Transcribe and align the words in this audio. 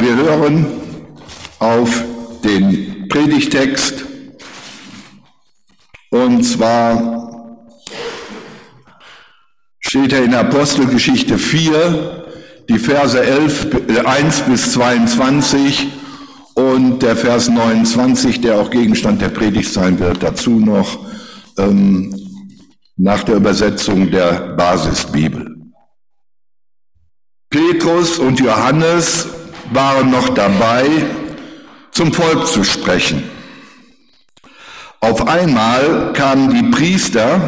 wir 0.00 0.16
hören 0.16 0.66
auf 1.58 2.04
den 2.44 3.08
Predigtext 3.08 4.04
und 6.10 6.42
zwar 6.44 7.66
steht 9.80 10.12
er 10.12 10.24
in 10.24 10.34
Apostelgeschichte 10.34 11.38
4, 11.38 12.26
die 12.68 12.78
Verse 12.78 13.18
11, 13.18 13.68
1 14.04 14.40
bis 14.42 14.72
22 14.72 15.88
und 16.54 17.00
der 17.00 17.16
Vers 17.16 17.48
29, 17.48 18.40
der 18.40 18.60
auch 18.60 18.70
Gegenstand 18.70 19.22
der 19.22 19.28
Predigt 19.28 19.72
sein 19.72 19.98
wird, 19.98 20.22
dazu 20.22 20.58
noch 20.58 20.98
ähm, 21.58 22.14
nach 22.96 23.24
der 23.24 23.36
Übersetzung 23.36 24.10
der 24.10 24.54
Basisbibel. 24.56 25.54
Petrus 27.50 28.18
und 28.18 28.40
Johannes 28.40 29.28
waren 29.72 30.10
noch 30.10 30.30
dabei, 30.30 30.86
zum 31.90 32.12
Volk 32.12 32.46
zu 32.46 32.64
sprechen. 32.64 33.22
Auf 35.00 35.26
einmal 35.26 36.12
kamen 36.12 36.54
die 36.54 36.70
Priester, 36.76 37.40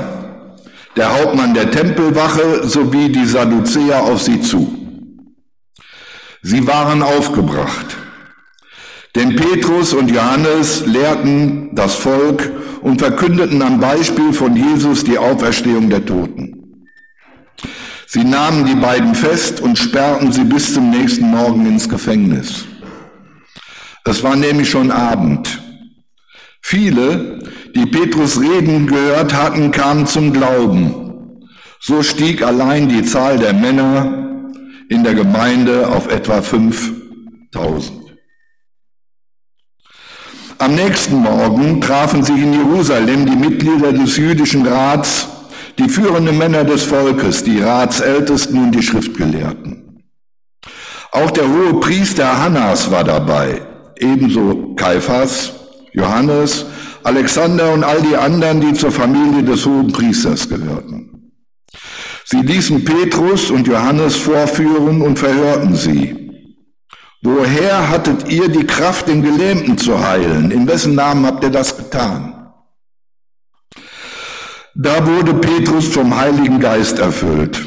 der 0.97 1.17
Hauptmann 1.17 1.55
der 1.55 1.71
Tempelwache 1.71 2.67
sowie 2.67 3.09
die 3.09 3.27
Sadduzäer 3.27 4.03
auf 4.03 4.23
sie 4.23 4.41
zu. 4.41 4.75
Sie 6.43 6.67
waren 6.67 7.03
aufgebracht. 7.03 7.97
Denn 9.15 9.37
Petrus 9.37 9.95
und 9.95 10.11
Johannes 10.11 10.87
lehrten 10.87 11.75
das 11.75 11.95
Volk 11.95 12.51
und 12.83 13.01
verkündeten 13.01 13.63
am 13.63 13.81
Beispiel 13.81 14.33
von 14.33 14.55
Jesus 14.55 15.03
die 15.05 15.19
Auferstehung 15.19 15.91
der 15.91 16.05
Toten. 16.05 16.58
Sie 18.11 18.25
nahmen 18.25 18.65
die 18.65 18.75
beiden 18.75 19.15
fest 19.15 19.61
und 19.61 19.77
sperrten 19.77 20.33
sie 20.33 20.45
bis 20.45 20.73
zum 20.73 20.89
nächsten 20.89 21.31
Morgen 21.31 21.67
ins 21.67 21.91
Gefängnis. 21.91 22.65
Es 24.03 24.23
war 24.23 24.35
nämlich 24.35 24.71
schon 24.71 24.91
Abend. 24.91 25.61
Viele, 26.63 27.39
die 27.77 27.85
Petrus 27.85 28.41
reden 28.41 28.87
gehört 28.87 29.35
hatten, 29.35 29.73
kamen 29.73 30.07
zum 30.07 30.33
Glauben. 30.33 31.45
So 31.81 32.03
stieg 32.03 32.43
allein 32.43 32.89
die 32.89 33.05
Zahl 33.05 33.39
der 33.39 33.53
Männer 33.53 34.49
in 34.89 35.05
der 35.05 35.15
Gemeinde 35.15 35.89
auf 35.89 36.09
etwa 36.09 36.41
5000. 36.41 37.93
Am 40.57 40.75
nächsten 40.75 41.17
Morgen 41.17 41.83
trafen 41.83 42.25
sich 42.25 42.39
in 42.39 42.55
Jerusalem 42.55 43.27
die 43.27 43.37
Mitglieder 43.37 43.93
des 43.93 44.17
jüdischen 44.17 44.67
Rats, 44.67 45.29
die 45.79 45.89
führenden 45.89 46.37
Männer 46.37 46.65
des 46.65 46.83
Volkes, 46.83 47.45
die 47.45 47.61
Ratsältesten 47.61 48.65
und 48.65 48.75
die 48.75 48.83
Schriftgelehrten. 48.83 50.03
Auch 51.13 51.31
der 51.31 51.49
hohe 51.49 51.81
Priester 51.81 52.43
Hannas 52.43 52.91
war 52.91 53.05
dabei, 53.05 53.63
ebenso 53.99 54.75
Kaiphas, 54.75 55.53
Johannes, 55.93 56.67
Alexander 57.05 57.73
und 57.73 57.85
all 57.85 58.03
die 58.03 58.17
anderen, 58.17 58.61
die 58.61 58.75
zur 58.75 58.91
Familie 58.91 59.43
des 59.43 59.65
hohen 59.65 59.91
Priesters 59.93 60.49
gehörten. 60.49 61.33
Sie 62.25 62.43
ließen 62.43 62.85
Petrus 62.85 63.51
und 63.51 63.67
Johannes 63.67 64.17
vorführen 64.17 65.01
und 65.01 65.19
verhörten 65.19 65.75
sie. 65.75 66.15
Woher 67.23 67.89
hattet 67.89 68.31
ihr 68.31 68.49
die 68.49 68.67
Kraft, 68.67 69.09
den 69.09 69.23
Gelähmten 69.23 69.79
zu 69.79 69.99
heilen? 70.07 70.51
In 70.51 70.69
wessen 70.69 70.95
Namen 70.95 71.25
habt 71.25 71.43
ihr 71.43 71.51
das 71.51 71.77
getan? 71.77 72.38
Da 74.81 75.05
wurde 75.05 75.35
Petrus 75.35 75.89
vom 75.89 76.17
Heiligen 76.17 76.61
Geist 76.61 77.01
erfüllt. 77.01 77.67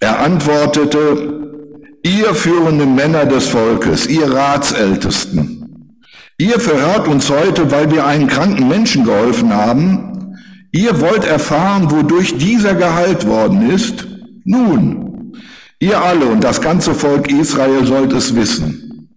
Er 0.00 0.20
antwortete, 0.20 1.50
ihr 2.02 2.34
führenden 2.34 2.94
Männer 2.94 3.24
des 3.24 3.48
Volkes, 3.48 4.06
ihr 4.06 4.30
Ratsältesten, 4.30 5.98
ihr 6.36 6.60
verhört 6.60 7.08
uns 7.08 7.30
heute, 7.30 7.70
weil 7.70 7.90
wir 7.90 8.06
einen 8.06 8.26
kranken 8.26 8.68
Menschen 8.68 9.04
geholfen 9.04 9.54
haben. 9.54 10.36
Ihr 10.70 11.00
wollt 11.00 11.24
erfahren, 11.24 11.90
wodurch 11.90 12.36
dieser 12.36 12.74
geheilt 12.74 13.26
worden 13.26 13.70
ist? 13.70 14.06
Nun, 14.44 15.04
Ihr 15.80 16.00
alle 16.00 16.26
und 16.26 16.42
das 16.42 16.60
ganze 16.60 16.94
Volk 16.94 17.30
Israel 17.30 17.84
sollt 17.84 18.12
es 18.12 18.34
wissen. 18.34 19.10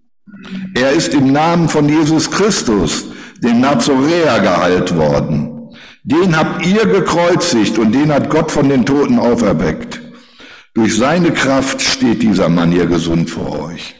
Er 0.75 0.91
ist 0.91 1.13
im 1.13 1.31
Namen 1.31 1.69
von 1.69 1.87
Jesus 1.87 2.29
Christus, 2.29 3.05
dem 3.41 3.61
Nazoräer, 3.61 4.39
geheilt 4.39 4.95
worden. 4.97 5.56
Den 6.09 6.37
habt 6.37 6.65
ihr 6.65 6.85
gekreuzigt 6.85 7.77
und 7.77 7.91
den 7.91 8.13
hat 8.13 8.29
Gott 8.29 8.49
von 8.49 8.69
den 8.69 8.85
Toten 8.85 9.19
auferweckt. 9.19 9.99
Durch 10.73 10.95
seine 10.95 11.31
Kraft 11.31 11.81
steht 11.81 12.23
dieser 12.23 12.47
Mann 12.47 12.71
hier 12.71 12.85
gesund 12.85 13.29
vor 13.29 13.65
euch. 13.65 13.93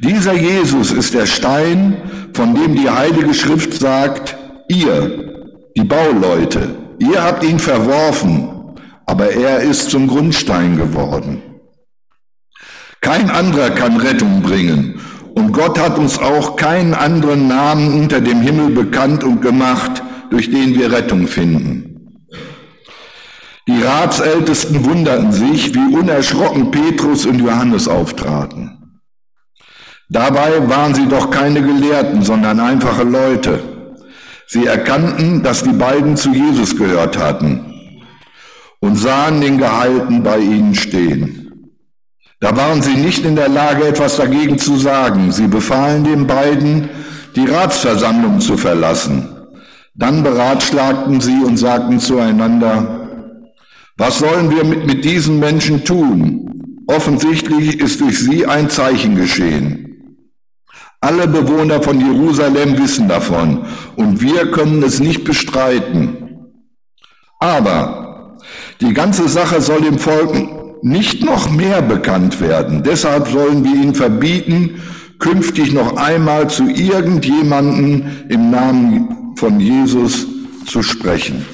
Dieser 0.00 0.32
Jesus 0.32 0.90
ist 0.90 1.14
der 1.14 1.26
Stein, 1.26 2.30
von 2.34 2.56
dem 2.56 2.74
die 2.74 2.90
Heilige 2.90 3.32
Schrift 3.32 3.74
sagt, 3.74 4.36
ihr, 4.66 5.46
die 5.76 5.84
Bauleute, 5.84 6.74
ihr 6.98 7.22
habt 7.22 7.44
ihn 7.44 7.60
verworfen, 7.60 8.74
aber 9.06 9.30
er 9.30 9.60
ist 9.60 9.90
zum 9.90 10.08
Grundstein 10.08 10.76
geworden. 10.76 11.42
Kein 13.00 13.30
anderer 13.30 13.70
kann 13.70 13.98
Rettung 13.98 14.42
bringen 14.42 15.00
und 15.36 15.52
Gott 15.52 15.78
hat 15.78 15.96
uns 15.96 16.18
auch 16.18 16.56
keinen 16.56 16.92
anderen 16.92 17.46
Namen 17.46 18.00
unter 18.00 18.20
dem 18.20 18.40
Himmel 18.40 18.70
bekannt 18.70 19.22
und 19.22 19.42
gemacht, 19.42 20.02
durch 20.30 20.50
den 20.50 20.74
wir 20.74 20.92
Rettung 20.92 21.26
finden. 21.26 21.96
Die 23.68 23.82
Ratsältesten 23.82 24.84
wunderten 24.84 25.32
sich, 25.32 25.74
wie 25.74 25.94
unerschrocken 25.94 26.70
Petrus 26.70 27.26
und 27.26 27.40
Johannes 27.40 27.88
auftraten. 27.88 29.00
Dabei 30.08 30.68
waren 30.68 30.94
sie 30.94 31.08
doch 31.08 31.30
keine 31.30 31.62
Gelehrten, 31.62 32.22
sondern 32.22 32.60
einfache 32.60 33.02
Leute. 33.02 33.60
Sie 34.46 34.66
erkannten, 34.66 35.42
dass 35.42 35.64
die 35.64 35.72
beiden 35.72 36.16
zu 36.16 36.32
Jesus 36.32 36.76
gehört 36.76 37.18
hatten 37.18 38.00
und 38.78 38.94
sahen 38.94 39.40
den 39.40 39.58
Gehalten 39.58 40.22
bei 40.22 40.38
ihnen 40.38 40.76
stehen. 40.76 41.42
Da 42.38 42.56
waren 42.56 42.82
sie 42.82 42.94
nicht 42.94 43.24
in 43.24 43.34
der 43.34 43.48
Lage, 43.48 43.88
etwas 43.88 44.16
dagegen 44.16 44.58
zu 44.58 44.76
sagen. 44.76 45.32
Sie 45.32 45.48
befahlen 45.48 46.04
den 46.04 46.28
beiden, 46.28 46.88
die 47.34 47.46
Ratsversammlung 47.46 48.40
zu 48.40 48.56
verlassen. 48.56 49.35
Dann 49.98 50.22
beratschlagten 50.22 51.20
sie 51.20 51.42
und 51.42 51.56
sagten 51.56 51.98
zueinander, 52.00 53.08
was 53.96 54.18
sollen 54.18 54.50
wir 54.50 54.62
mit, 54.62 54.86
mit 54.86 55.04
diesen 55.04 55.38
Menschen 55.38 55.84
tun? 55.84 56.82
Offensichtlich 56.86 57.80
ist 57.80 58.00
durch 58.02 58.18
sie 58.18 58.46
ein 58.46 58.68
Zeichen 58.68 59.16
geschehen. 59.16 59.82
Alle 61.00 61.26
Bewohner 61.26 61.82
von 61.82 61.98
Jerusalem 61.98 62.78
wissen 62.78 63.08
davon 63.08 63.64
und 63.96 64.20
wir 64.20 64.50
können 64.50 64.82
es 64.82 65.00
nicht 65.00 65.24
bestreiten. 65.24 66.16
Aber 67.38 68.36
die 68.80 68.92
ganze 68.92 69.28
Sache 69.28 69.62
soll 69.62 69.80
dem 69.80 69.98
Volk 69.98 70.34
nicht 70.82 71.24
noch 71.24 71.50
mehr 71.50 71.80
bekannt 71.80 72.40
werden. 72.40 72.82
Deshalb 72.82 73.28
sollen 73.28 73.64
wir 73.64 73.74
ihnen 73.74 73.94
verbieten, 73.94 74.82
künftig 75.18 75.72
noch 75.72 75.96
einmal 75.96 76.50
zu 76.50 76.68
irgendjemanden 76.68 78.26
im 78.28 78.50
Namen 78.50 79.15
von 79.36 79.60
Jesus 79.60 80.26
zu 80.66 80.82
sprechen. 80.82 81.46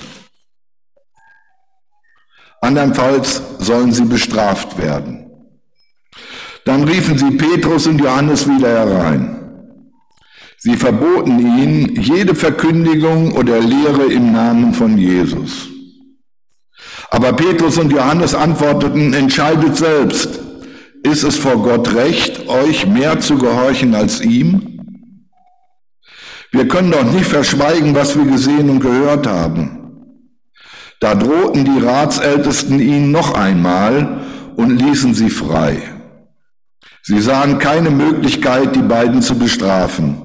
Andernfalls 2.60 3.42
sollen 3.58 3.92
sie 3.92 4.04
bestraft 4.04 4.78
werden. 4.78 5.26
Dann 6.64 6.84
riefen 6.84 7.18
sie 7.18 7.32
Petrus 7.32 7.86
und 7.88 8.00
Johannes 8.00 8.48
wieder 8.48 8.68
herein. 8.68 9.38
Sie 10.58 10.76
verboten 10.76 11.40
ihnen 11.40 12.00
jede 12.00 12.36
Verkündigung 12.36 13.32
oder 13.32 13.58
Lehre 13.58 14.04
im 14.04 14.30
Namen 14.30 14.72
von 14.72 14.96
Jesus. 14.96 15.68
Aber 17.10 17.32
Petrus 17.32 17.78
und 17.78 17.92
Johannes 17.92 18.32
antworteten, 18.32 19.12
entscheidet 19.12 19.76
selbst, 19.76 20.38
ist 21.02 21.24
es 21.24 21.36
vor 21.36 21.60
Gott 21.60 21.92
recht, 21.94 22.48
euch 22.48 22.86
mehr 22.86 23.18
zu 23.18 23.38
gehorchen 23.38 23.96
als 23.96 24.20
ihm? 24.20 24.71
Wir 26.52 26.68
können 26.68 26.90
doch 26.90 27.04
nicht 27.04 27.26
verschweigen, 27.26 27.94
was 27.94 28.16
wir 28.16 28.26
gesehen 28.26 28.68
und 28.68 28.80
gehört 28.80 29.26
haben. 29.26 29.78
Da 31.00 31.14
drohten 31.14 31.64
die 31.64 31.84
Ratsältesten 31.84 32.78
ihnen 32.78 33.10
noch 33.10 33.34
einmal 33.34 34.20
und 34.54 34.76
ließen 34.76 35.14
sie 35.14 35.30
frei. 35.30 35.82
Sie 37.02 37.20
sahen 37.20 37.58
keine 37.58 37.90
Möglichkeit, 37.90 38.76
die 38.76 38.82
beiden 38.82 39.22
zu 39.22 39.36
bestrafen, 39.36 40.22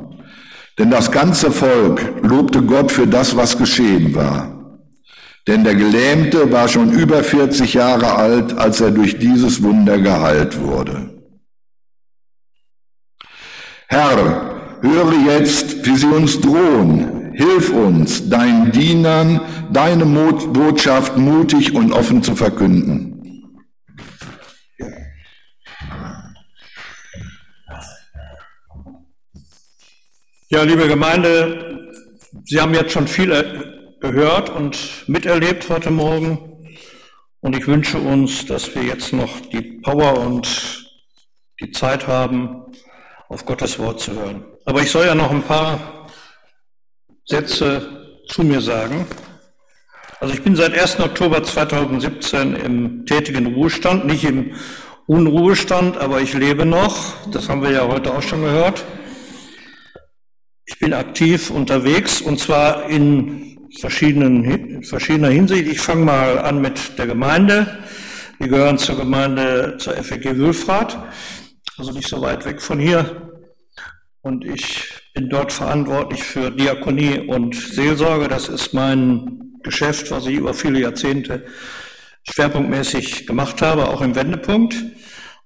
denn 0.77 0.91
das 0.91 1.11
ganze 1.11 1.49
Volk 1.49 2.21
lobte 2.21 2.61
Gott 2.61 2.91
für 2.91 3.07
das, 3.07 3.35
was 3.35 3.57
geschehen 3.57 4.13
war. 4.13 4.53
Denn 5.47 5.63
der 5.63 5.75
Gelähmte 5.75 6.51
war 6.51 6.67
schon 6.67 6.91
über 6.91 7.23
40 7.23 7.73
Jahre 7.73 8.13
alt, 8.13 8.55
als 8.57 8.81
er 8.81 8.91
durch 8.91 9.17
dieses 9.17 9.63
Wunder 9.63 9.97
geheilt 9.97 10.59
wurde. 10.59 11.09
Herr, 13.87 14.46
höre 14.81 15.13
jetzt, 15.27 15.85
wie 15.85 15.95
sie 15.95 16.07
uns 16.07 16.39
drohen. 16.39 17.33
Hilf 17.33 17.71
uns, 17.71 18.29
deinen 18.29 18.71
Dienern 18.71 19.41
deine 19.71 20.05
Botschaft 20.05 21.17
mutig 21.17 21.73
und 21.73 21.91
offen 21.91 22.23
zu 22.23 22.35
verkünden. 22.35 23.13
Ja, 30.49 30.63
liebe 30.63 30.87
Gemeinde, 30.87 31.91
Sie 32.45 32.61
haben 32.61 32.73
jetzt 32.73 32.93
schon 32.93 33.07
viel 33.07 33.97
gehört 33.99 34.49
und 34.49 35.03
miterlebt 35.07 35.67
heute 35.69 35.91
Morgen. 35.91 36.39
Und 37.41 37.55
ich 37.55 37.67
wünsche 37.67 37.97
uns, 37.97 38.45
dass 38.45 38.73
wir 38.73 38.83
jetzt 38.83 39.11
noch 39.11 39.41
die 39.51 39.81
Power 39.83 40.17
und 40.19 40.87
die 41.59 41.71
Zeit 41.71 42.07
haben, 42.07 42.63
auf 43.27 43.45
Gottes 43.45 43.77
Wort 43.79 43.99
zu 43.99 44.13
hören. 44.13 44.45
Aber 44.67 44.81
ich 44.81 44.91
soll 44.91 45.05
ja 45.05 45.15
noch 45.15 45.31
ein 45.31 45.43
paar 45.43 46.09
Sätze 47.23 48.19
zu 48.27 48.43
mir 48.43 48.59
sagen. 48.59 49.07
Also 50.19 50.33
ich 50.33 50.43
bin 50.43 50.57
seit 50.57 50.77
1. 50.77 50.99
Oktober 50.99 51.41
2017 51.41 52.53
im 52.53 53.05
tätigen 53.05 53.53
Ruhestand, 53.53 54.05
nicht 54.05 54.25
im 54.25 54.55
Unruhestand, 55.05 55.97
aber 55.97 56.19
ich 56.19 56.33
lebe 56.33 56.65
noch. 56.65 57.15
Das 57.31 57.47
haben 57.47 57.63
wir 57.63 57.71
ja 57.71 57.87
heute 57.87 58.13
auch 58.13 58.21
schon 58.21 58.41
gehört. 58.41 58.83
Ich 60.65 60.77
bin 60.79 60.93
aktiv 60.93 61.49
unterwegs 61.49 62.19
und 62.19 62.37
zwar 62.37 62.89
in 62.89 63.69
verschiedenen, 63.79 64.83
verschiedener 64.83 65.29
Hinsicht. 65.29 65.71
Ich 65.71 65.79
fange 65.79 66.03
mal 66.03 66.39
an 66.39 66.59
mit 66.59 66.97
der 66.97 67.07
Gemeinde. 67.07 67.85
Wir 68.37 68.49
gehören 68.49 68.77
zur 68.77 68.97
Gemeinde, 68.97 69.77
zur 69.79 69.93
FEG 69.93 70.37
Wülfrath, 70.37 70.97
also 71.77 71.93
nicht 71.93 72.09
so 72.09 72.21
weit 72.21 72.43
weg 72.43 72.61
von 72.61 72.79
hier. 72.79 73.26
Und 74.21 74.45
ich 74.45 74.89
bin 75.13 75.29
dort 75.29 75.51
verantwortlich 75.51 76.23
für 76.23 76.51
Diakonie 76.51 77.19
und 77.19 77.55
Seelsorge. 77.55 78.27
Das 78.27 78.49
ist 78.49 78.73
mein 78.73 79.53
Geschäft, 79.63 80.11
was 80.11 80.25
ich 80.27 80.35
über 80.35 80.53
viele 80.53 80.81
Jahrzehnte 80.81 81.45
schwerpunktmäßig 82.29 83.25
gemacht 83.25 83.61
habe, 83.61 83.87
auch 83.87 84.01
im 84.01 84.15
Wendepunkt. 84.15 84.75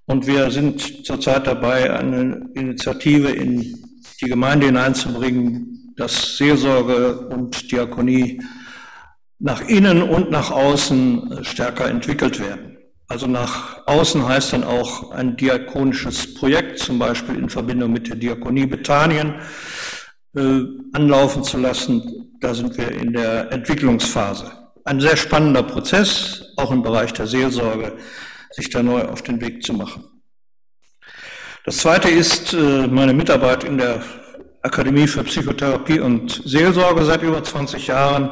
Und 0.06 0.26
wir 0.26 0.50
sind 0.50 1.06
zurzeit 1.06 1.46
dabei, 1.46 1.92
eine 1.92 2.50
Initiative 2.54 3.30
in 3.30 3.82
die 4.20 4.28
Gemeinde 4.28 4.66
hineinzubringen, 4.66 5.94
dass 5.96 6.36
Seelsorge 6.36 7.28
und 7.28 7.70
Diakonie 7.70 8.42
nach 9.38 9.60
innen 9.68 10.02
und 10.02 10.30
nach 10.30 10.50
außen 10.50 11.44
stärker 11.44 11.88
entwickelt 11.88 12.40
werden. 12.40 12.71
Also 13.12 13.26
nach 13.26 13.86
außen 13.86 14.26
heißt 14.26 14.54
dann 14.54 14.64
auch 14.64 15.10
ein 15.10 15.36
diakonisches 15.36 16.32
Projekt, 16.32 16.78
zum 16.78 16.98
Beispiel 16.98 17.36
in 17.36 17.50
Verbindung 17.50 17.92
mit 17.92 18.08
der 18.08 18.16
Diakonie 18.16 18.64
Bethanien, 18.64 19.34
äh, 20.34 20.60
anlaufen 20.94 21.44
zu 21.44 21.58
lassen. 21.58 22.30
Da 22.40 22.54
sind 22.54 22.74
wir 22.78 22.90
in 22.90 23.12
der 23.12 23.52
Entwicklungsphase. 23.52 24.50
Ein 24.86 24.98
sehr 24.98 25.18
spannender 25.18 25.62
Prozess, 25.62 26.54
auch 26.56 26.70
im 26.70 26.82
Bereich 26.82 27.12
der 27.12 27.26
Seelsorge, 27.26 27.98
sich 28.50 28.70
da 28.70 28.82
neu 28.82 29.02
auf 29.02 29.20
den 29.20 29.42
Weg 29.42 29.62
zu 29.62 29.74
machen. 29.74 30.04
Das 31.66 31.76
zweite 31.76 32.08
ist 32.08 32.54
äh, 32.54 32.86
meine 32.86 33.12
Mitarbeit 33.12 33.62
in 33.64 33.76
der 33.76 34.02
Akademie 34.62 35.06
für 35.06 35.22
Psychotherapie 35.22 36.00
und 36.00 36.40
Seelsorge 36.46 37.04
seit 37.04 37.22
über 37.22 37.44
20 37.44 37.88
Jahren. 37.88 38.30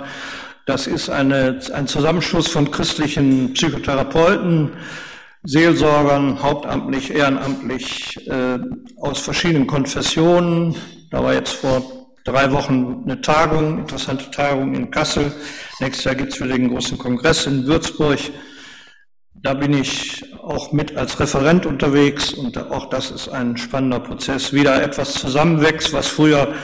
Das 0.70 0.86
ist 0.86 1.10
eine, 1.10 1.58
ein 1.74 1.88
Zusammenschluss 1.88 2.46
von 2.46 2.70
christlichen 2.70 3.54
Psychotherapeuten, 3.54 4.70
Seelsorgern, 5.42 6.40
hauptamtlich, 6.40 7.12
ehrenamtlich, 7.12 8.24
äh, 8.28 8.60
aus 9.00 9.18
verschiedenen 9.18 9.66
Konfessionen. 9.66 10.76
Da 11.10 11.24
war 11.24 11.34
jetzt 11.34 11.54
vor 11.54 11.82
drei 12.24 12.52
Wochen 12.52 13.02
eine 13.04 13.20
Tagung, 13.20 13.80
interessante 13.80 14.30
Tagung 14.30 14.72
in 14.76 14.92
Kassel. 14.92 15.32
Nächstes 15.80 16.04
Jahr 16.04 16.14
gibt 16.14 16.34
es 16.34 16.40
wieder 16.40 16.56
den 16.56 16.68
großen 16.68 16.96
Kongress 16.98 17.46
in 17.46 17.66
Würzburg. 17.66 18.20
Da 19.42 19.54
bin 19.54 19.72
ich 19.72 20.22
auch 20.40 20.70
mit 20.70 20.96
als 20.96 21.18
Referent 21.18 21.66
unterwegs 21.66 22.32
und 22.32 22.56
auch 22.70 22.88
das 22.90 23.10
ist 23.10 23.28
ein 23.28 23.56
spannender 23.56 23.98
Prozess. 23.98 24.52
Wieder 24.52 24.80
etwas 24.80 25.14
zusammenwächst, 25.14 25.92
was 25.92 26.06
früher 26.06 26.54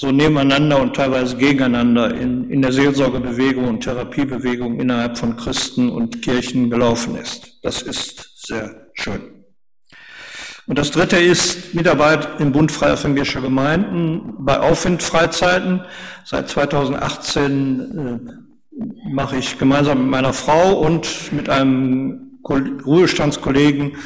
so 0.00 0.12
nebeneinander 0.12 0.80
und 0.80 0.94
teilweise 0.94 1.36
gegeneinander 1.36 2.14
in, 2.14 2.48
in 2.50 2.62
der 2.62 2.70
Seelsorgebewegung 2.70 3.66
und 3.66 3.80
Therapiebewegung 3.80 4.78
innerhalb 4.78 5.18
von 5.18 5.36
Christen 5.36 5.90
und 5.90 6.22
Kirchen 6.22 6.70
gelaufen 6.70 7.16
ist. 7.16 7.58
Das 7.64 7.82
ist 7.82 8.46
sehr 8.46 8.86
schön. 8.94 9.20
Und 10.68 10.78
das 10.78 10.92
dritte 10.92 11.18
ist 11.18 11.74
Mitarbeit 11.74 12.40
im 12.40 12.52
Bund 12.52 12.70
Freier 12.70 12.92
Evangelischer 12.92 13.40
Gemeinden 13.40 14.34
bei 14.38 14.60
Aufwindfreizeiten. 14.60 15.80
Seit 16.24 16.48
2018 16.48 18.44
mache 19.10 19.38
ich 19.38 19.58
gemeinsam 19.58 20.02
mit 20.02 20.10
meiner 20.10 20.32
Frau 20.32 20.78
und 20.78 21.32
mit 21.32 21.48
einem 21.48 22.38
Ruhestandskollegen 22.48 23.96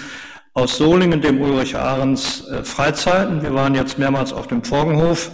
aus 0.55 0.79
Solingen, 0.79 1.21
dem 1.21 1.43
Ulrich 1.43 1.77
Ahrens, 1.77 2.47
äh, 2.49 2.65
Freizeiten. 2.65 3.43
Wir 3.43 3.55
waren 3.55 3.75
jetzt 3.75 3.99
mehrmals 3.99 4.33
auf 4.33 4.47
dem 4.47 4.65
Forgenhof 4.65 5.31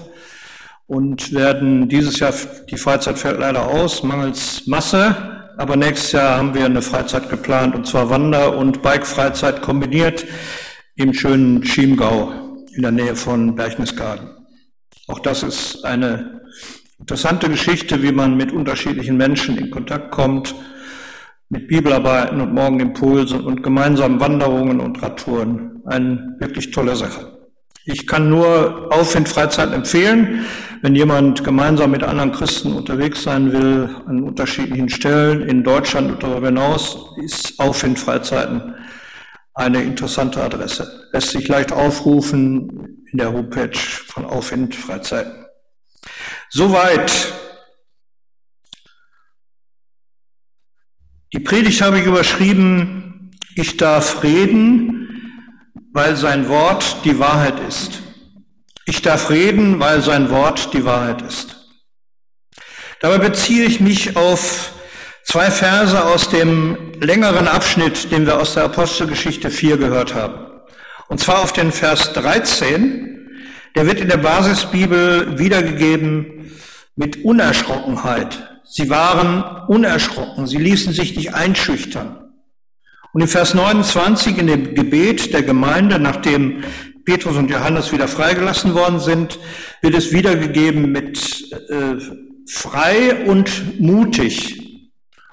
und 0.88 1.32
werden 1.32 1.88
dieses 1.88 2.19
Jahr, 2.19 2.35
die 2.69 2.76
Freizeit 2.76 3.19
fällt 3.19 3.38
leider 3.38 3.69
aus, 3.69 4.02
mangels 4.02 4.67
Masse, 4.67 5.14
aber 5.56 5.76
nächstes 5.76 6.12
Jahr 6.12 6.38
haben 6.38 6.55
wir 6.55 6.64
eine 6.64 6.82
Freizeit 6.82 7.31
geplant 7.31 7.76
und 7.76 7.87
zwar 7.87 8.11
Wander- 8.11 8.56
und 8.56 8.82
Bike-Freizeit 8.82 9.62
kombiniert 9.62 10.26
im 10.96 11.14
schönen 11.14 11.62
Chiemgau 11.62 12.32
in 12.75 12.82
der 12.82 12.90
Nähe 12.90 13.14
von 13.14 13.55
Berchtesgaden. 13.55 14.31
Auch 15.06 15.20
das 15.20 15.44
ist 15.44 15.85
eine 15.85 16.38
Interessante 17.00 17.49
Geschichte, 17.49 18.02
wie 18.02 18.12
man 18.12 18.37
mit 18.37 18.52
unterschiedlichen 18.52 19.17
Menschen 19.17 19.56
in 19.56 19.70
Kontakt 19.70 20.11
kommt, 20.11 20.55
mit 21.49 21.69
Bibelarbeiten 21.69 22.41
und 22.41 22.52
Morgenimpulsen 22.52 23.41
und 23.41 23.62
gemeinsamen 23.62 24.20
Wanderungen 24.20 24.81
und 24.81 25.00
Radtouren. 25.00 25.81
Eine 25.87 26.37
wirklich 26.41 26.70
tolle 26.73 26.96
Sache. 26.96 27.38
Ich 27.90 28.06
kann 28.06 28.29
nur 28.29 28.93
Aufwind 28.93 29.31
Freizeit 29.31 29.73
empfehlen, 29.73 30.44
wenn 30.82 30.94
jemand 30.94 31.43
gemeinsam 31.43 31.90
mit 31.90 32.02
anderen 32.02 32.32
Christen 32.32 32.75
unterwegs 32.75 33.23
sein 33.23 33.50
will, 33.50 33.88
an 34.05 34.23
unterschiedlichen 34.23 34.90
Stellen 34.90 35.40
in 35.49 35.64
Deutschland 35.64 36.11
und 36.11 36.23
darüber 36.23 36.49
hinaus, 36.49 36.99
ist 37.25 37.58
Aufwind 37.58 37.99
Freizeiten 37.99 38.75
eine 39.55 39.82
interessante 39.82 40.43
Adresse. 40.43 41.08
Lässt 41.12 41.31
sich 41.31 41.49
leicht 41.49 41.73
aufrufen 41.73 43.06
in 43.11 43.19
der 43.19 43.32
Homepage 43.32 43.79
von 43.79 44.26
Aufwind 44.26 44.75
Freizeiten. 44.75 45.46
Soweit. 46.50 47.32
Die 51.32 51.41
Predigt 51.41 51.81
habe 51.81 52.01
ich 52.01 52.05
überschrieben, 52.05 53.31
ich 53.55 53.79
darf 53.79 54.22
reden, 54.22 55.07
weil 55.98 56.14
sein 56.14 56.48
Wort 56.48 56.98
die 57.05 57.19
Wahrheit 57.19 57.58
ist. 57.67 58.02
Ich 58.86 59.02
darf 59.02 59.31
reden, 59.31 59.81
weil 59.81 60.00
sein 60.00 60.31
Wort 60.31 60.72
die 60.72 60.84
Wahrheit 60.84 61.22
ist. 61.22 61.56
Dabei 63.00 63.19
beziehe 63.19 63.64
ich 63.64 63.81
mich 63.81 64.17
auf 64.17 64.70
zwei 65.24 65.50
Verse 65.50 66.05
aus 66.05 66.28
dem 66.28 66.93
längeren 67.00 67.48
Abschnitt, 67.48 68.12
den 68.12 68.26
wir 68.26 68.38
aus 68.38 68.55
der 68.55 68.67
Apostelgeschichte 68.67 69.50
4 69.50 69.76
gehört 69.76 70.14
haben. 70.14 70.36
Und 71.08 71.19
zwar 71.19 71.40
auf 71.40 71.52
den 71.52 71.72
Vers 71.72 72.12
13, 72.12 73.28
der 73.74 73.86
wird 73.86 73.98
in 73.98 74.08
der 74.08 74.19
Basisbibel 74.19 75.36
wiedergegeben 75.36 76.52
mit 76.94 77.24
Unerschrockenheit. 77.24 78.60
Sie 78.62 78.88
waren 78.88 79.43
unerschrocken, 79.67 80.46
sie 80.46 80.58
ließen 80.58 80.93
sich 80.93 81.17
nicht 81.17 81.34
einschüchtern. 81.34 82.28
Und 83.12 83.22
in 83.22 83.29
Vers 83.29 83.55
29 83.55 84.38
in 84.38 84.46
dem 84.46 84.74
Gebet 84.74 85.32
der 85.32 85.43
Gemeinde, 85.43 85.98
nachdem 85.98 86.62
Petrus 87.05 87.36
und 87.36 87.50
Johannes 87.50 87.91
wieder 87.93 88.06
freigelassen 88.06 88.74
worden 88.74 89.00
sind, 89.00 89.38
wird 89.81 89.94
es 89.94 90.12
wiedergegeben 90.12 90.93
mit 90.93 91.50
äh, 91.70 91.96
frei 92.46 93.24
und 93.27 93.81
mutig. 93.81 94.58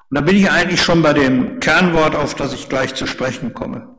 Und 0.08 0.14
da 0.14 0.20
bin 0.20 0.36
ich 0.36 0.50
eigentlich 0.50 0.80
schon 0.80 1.02
bei 1.02 1.12
dem 1.12 1.60
Kernwort, 1.60 2.14
auf 2.14 2.34
das 2.34 2.54
ich 2.54 2.68
gleich 2.68 2.94
zu 2.94 3.06
sprechen 3.06 3.52
komme. 3.52 3.94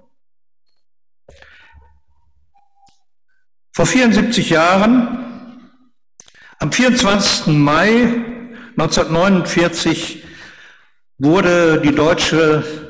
Vor 3.74 3.86
74 3.86 4.50
Jahren, 4.50 5.60
am 6.58 6.72
24. 6.72 7.48
Mai 7.48 8.24
1949, 8.72 10.24
wurde 11.20 11.82
die 11.82 11.94
deutsche 11.94 12.87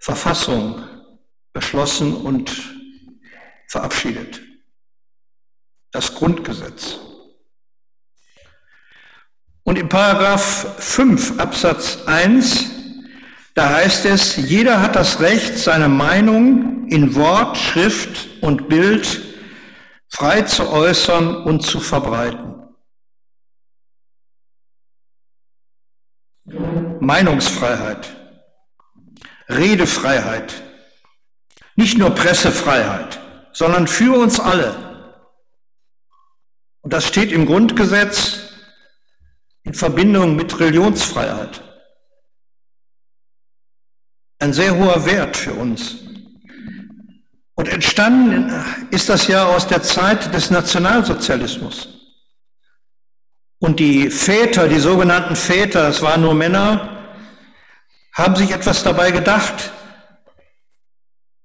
Verfassung 0.00 0.82
beschlossen 1.52 2.14
und 2.14 2.52
verabschiedet. 3.68 4.40
Das 5.90 6.14
Grundgesetz. 6.14 6.98
Und 9.64 9.78
im 9.78 9.88
Paragraph 9.88 10.76
5 10.78 11.38
Absatz 11.38 11.98
1, 12.06 12.70
da 13.54 13.74
heißt 13.74 14.06
es, 14.06 14.36
jeder 14.36 14.80
hat 14.80 14.96
das 14.96 15.20
Recht, 15.20 15.58
seine 15.58 15.88
Meinung 15.88 16.88
in 16.88 17.14
Wort, 17.14 17.56
Schrift 17.56 18.42
und 18.42 18.68
Bild 18.68 19.22
frei 20.08 20.42
zu 20.42 20.70
äußern 20.70 21.42
und 21.44 21.60
zu 21.60 21.80
verbreiten. 21.80 22.54
Meinungsfreiheit, 27.00 28.17
Redefreiheit, 29.48 30.62
nicht 31.76 31.96
nur 31.98 32.10
Pressefreiheit, 32.10 33.20
sondern 33.52 33.86
für 33.86 34.18
uns 34.18 34.38
alle. 34.38 34.74
Und 36.82 36.92
das 36.92 37.06
steht 37.06 37.32
im 37.32 37.46
Grundgesetz 37.46 38.40
in 39.64 39.74
Verbindung 39.74 40.36
mit 40.36 40.58
Religionsfreiheit. 40.58 41.62
Ein 44.38 44.52
sehr 44.52 44.76
hoher 44.76 45.04
Wert 45.04 45.36
für 45.36 45.52
uns. 45.52 45.96
Und 47.54 47.68
entstanden 47.68 48.52
ist 48.90 49.08
das 49.08 49.26
ja 49.26 49.46
aus 49.46 49.66
der 49.66 49.82
Zeit 49.82 50.32
des 50.32 50.50
Nationalsozialismus. 50.50 51.88
Und 53.58 53.80
die 53.80 54.10
Väter, 54.10 54.68
die 54.68 54.78
sogenannten 54.78 55.34
Väter, 55.34 55.88
es 55.88 56.00
waren 56.00 56.22
nur 56.22 56.34
Männer, 56.34 56.97
haben 58.18 58.34
sich 58.34 58.50
etwas 58.50 58.82
dabei 58.82 59.12
gedacht, 59.12 59.72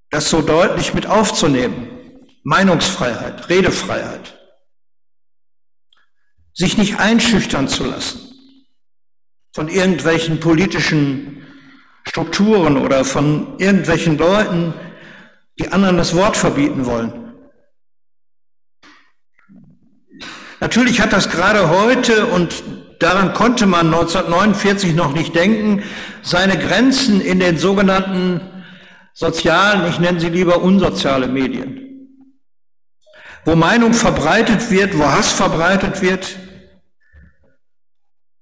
das 0.10 0.30
so 0.30 0.42
deutlich 0.42 0.94
mit 0.96 1.06
aufzunehmen. 1.06 1.90
Meinungsfreiheit, 2.44 3.48
Redefreiheit. 3.48 4.38
Sich 6.54 6.78
nicht 6.78 7.00
einschüchtern 7.00 7.68
zu 7.68 7.86
lassen 7.86 8.20
von 9.56 9.68
irgendwelchen 9.70 10.40
politischen 10.40 11.46
Strukturen 12.08 12.78
oder 12.78 13.06
von 13.06 13.60
irgendwelchen 13.60 14.18
Leuten, 14.18 14.74
die 15.60 15.70
anderen 15.70 15.98
das 15.98 16.16
Wort 16.16 16.36
verbieten 16.36 16.88
wollen. 16.88 17.34
Natürlich 20.60 21.02
hat 21.02 21.14
das 21.14 21.30
gerade 21.30 21.70
heute, 21.70 22.26
und 22.26 22.64
daran 23.00 23.34
konnte 23.34 23.66
man 23.66 23.88
1949 23.88 24.96
noch 24.96 25.14
nicht 25.14 25.36
denken, 25.36 25.84
seine 26.22 26.58
Grenzen 26.58 27.22
in 27.22 27.40
den 27.40 27.58
sogenannten 27.58 28.42
sozialen, 29.14 29.90
ich 29.90 30.00
nenne 30.00 30.20
sie 30.20 30.30
lieber 30.30 30.62
unsoziale 30.62 31.28
Medien. 31.28 31.80
Wo 33.46 33.56
Meinung 33.56 33.94
verbreitet 33.94 34.72
wird, 34.72 34.98
wo 34.98 35.06
Hass 35.06 35.32
verbreitet 35.32 36.02
wird, 36.02 36.38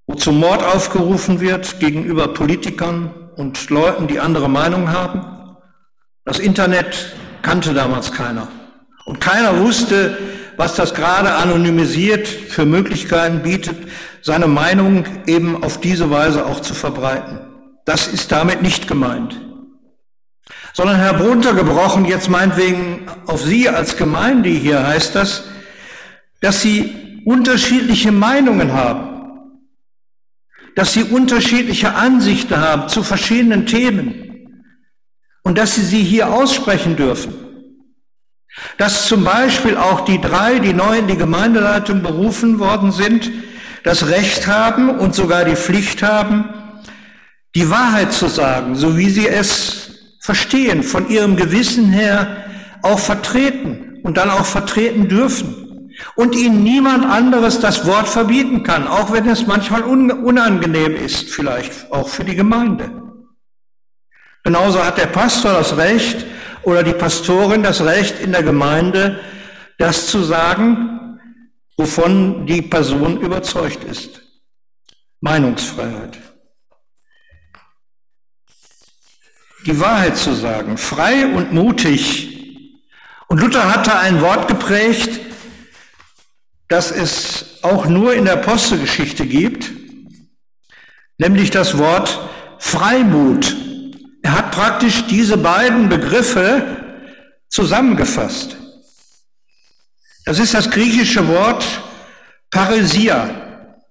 wo 0.06 0.14
zum 0.14 0.38
Mord 0.38 0.62
aufgerufen 0.62 1.40
wird 1.40 1.80
gegenüber 1.80 2.28
Politikern 2.28 3.30
und 3.36 3.70
Leuten, 3.70 4.06
die 4.06 4.20
andere 4.20 4.48
Meinung 4.48 4.90
haben. 4.90 5.56
Das 6.24 6.38
Internet 6.38 7.16
kannte 7.42 7.74
damals 7.74 8.12
keiner. 8.12 8.48
Und 9.04 9.20
keiner 9.20 9.58
wusste, 9.58 10.16
was 10.56 10.76
das 10.76 10.94
gerade 10.94 11.34
anonymisiert 11.34 12.28
für 12.28 12.64
Möglichkeiten 12.64 13.42
bietet, 13.42 13.76
seine 14.22 14.46
Meinung 14.46 15.04
eben 15.26 15.62
auf 15.62 15.80
diese 15.80 16.10
Weise 16.10 16.46
auch 16.46 16.60
zu 16.60 16.74
verbreiten. 16.74 17.40
Das 17.84 18.06
ist 18.06 18.30
damit 18.32 18.62
nicht 18.62 18.86
gemeint. 18.86 19.40
Sondern 20.72 20.96
Herr 20.96 21.20
runtergebrochen, 21.20 22.04
jetzt 22.04 22.30
meinetwegen 22.30 23.06
auf 23.26 23.42
Sie 23.42 23.68
als 23.68 23.96
Gemeinde 23.96 24.48
hier 24.48 24.86
heißt 24.86 25.14
das, 25.14 25.44
dass 26.40 26.62
Sie 26.62 27.22
unterschiedliche 27.24 28.12
Meinungen 28.12 28.72
haben, 28.72 29.12
dass 30.76 30.92
Sie 30.92 31.02
unterschiedliche 31.02 31.94
Ansichten 31.94 32.56
haben 32.56 32.88
zu 32.88 33.02
verschiedenen 33.02 33.66
Themen 33.66 34.22
und 35.42 35.58
dass 35.58 35.74
Sie 35.74 35.84
sie 35.84 36.02
hier 36.02 36.32
aussprechen 36.32 36.96
dürfen. 36.96 37.34
Dass 38.78 39.08
zum 39.08 39.24
Beispiel 39.24 39.76
auch 39.76 40.04
die 40.04 40.20
drei, 40.20 40.58
die 40.58 40.72
neu 40.72 40.98
in 40.98 41.06
die 41.06 41.16
Gemeindeleitung 41.16 42.02
berufen 42.02 42.58
worden 42.58 42.92
sind, 42.92 43.30
das 43.84 44.08
Recht 44.08 44.46
haben 44.46 44.90
und 44.98 45.14
sogar 45.14 45.44
die 45.44 45.56
Pflicht 45.56 46.02
haben, 46.02 46.44
die 47.54 47.68
Wahrheit 47.68 48.12
zu 48.12 48.28
sagen, 48.28 48.74
so 48.74 48.96
wie 48.96 49.10
sie 49.10 49.28
es 49.28 49.90
verstehen, 50.20 50.82
von 50.82 51.08
ihrem 51.08 51.36
Gewissen 51.36 51.90
her 51.90 52.44
auch 52.82 52.98
vertreten 52.98 54.00
und 54.02 54.16
dann 54.16 54.30
auch 54.30 54.44
vertreten 54.44 55.08
dürfen. 55.08 55.90
Und 56.16 56.34
ihnen 56.34 56.62
niemand 56.62 57.04
anderes 57.04 57.60
das 57.60 57.86
Wort 57.86 58.08
verbieten 58.08 58.62
kann, 58.62 58.88
auch 58.88 59.12
wenn 59.12 59.28
es 59.28 59.46
manchmal 59.46 59.82
unangenehm 59.82 60.96
ist, 60.96 61.28
vielleicht 61.28 61.92
auch 61.92 62.08
für 62.08 62.24
die 62.24 62.34
Gemeinde. 62.34 62.90
Genauso 64.42 64.84
hat 64.84 64.98
der 64.98 65.06
Pastor 65.06 65.52
das 65.52 65.76
Recht, 65.76 66.24
oder 66.64 66.82
die 66.82 66.92
Pastorin 66.92 67.62
das 67.62 67.84
Recht 67.84 68.20
in 68.20 68.32
der 68.32 68.42
Gemeinde, 68.42 69.20
das 69.78 70.06
zu 70.06 70.22
sagen, 70.22 71.01
wovon 71.76 72.46
die 72.46 72.62
Person 72.62 73.20
überzeugt 73.20 73.84
ist. 73.84 74.22
Meinungsfreiheit. 75.20 76.18
Die 79.66 79.78
Wahrheit 79.78 80.16
zu 80.16 80.34
sagen, 80.34 80.76
frei 80.76 81.26
und 81.26 81.52
mutig. 81.52 82.28
Und 83.28 83.38
Luther 83.38 83.72
hatte 83.72 83.96
ein 83.96 84.20
Wort 84.20 84.48
geprägt, 84.48 85.20
das 86.68 86.90
es 86.90 87.62
auch 87.62 87.86
nur 87.86 88.14
in 88.14 88.24
der 88.24 88.34
Apostelgeschichte 88.34 89.26
gibt, 89.26 89.70
nämlich 91.18 91.50
das 91.50 91.78
Wort 91.78 92.28
Freimut. 92.58 93.56
Er 94.22 94.38
hat 94.38 94.50
praktisch 94.52 95.04
diese 95.06 95.36
beiden 95.36 95.88
Begriffe 95.88 97.04
zusammengefasst. 97.48 98.56
Das 100.24 100.38
ist 100.38 100.54
das 100.54 100.70
griechische 100.70 101.26
Wort 101.26 101.64
Paresia. 102.50 103.28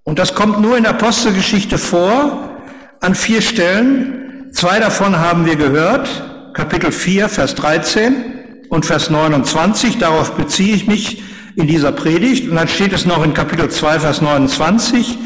Und 0.04 0.18
das 0.18 0.34
kommt 0.34 0.62
nur 0.62 0.78
in 0.78 0.84
der 0.84 0.94
Apostelgeschichte 0.94 1.78
vor, 1.78 2.58
an 3.02 3.16
vier 3.16 3.42
Stellen. 3.42 4.50
Zwei 4.54 4.80
davon 4.80 5.20
haben 5.20 5.46
wir 5.46 5.58
gehört, 5.58 6.08
Kapitel 6.54 6.92
4, 6.92 7.28
Vers 7.28 7.56
13 7.56 8.66
und 8.70 8.86
Vers 8.86 9.10
29. 9.10 9.98
Darauf 9.98 10.32
beziehe 10.38 10.74
ich 10.74 10.88
mich 10.88 11.22
in 11.56 11.68
dieser 11.68 11.92
Predigt. 11.92 12.50
Und 12.50 12.56
dann 12.56 12.70
steht 12.70 12.94
es 12.94 13.06
noch 13.06 13.24
in 13.26 13.34
Kapitel 13.34 13.70
2, 13.70 14.00
Vers 14.00 14.22
29 14.22 15.18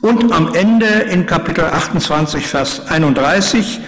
und 0.00 0.32
am 0.32 0.54
Ende 0.54 0.86
in 0.86 1.26
Kapitel 1.26 1.64
28, 1.64 2.46
Vers 2.46 2.86
31. 2.88 3.80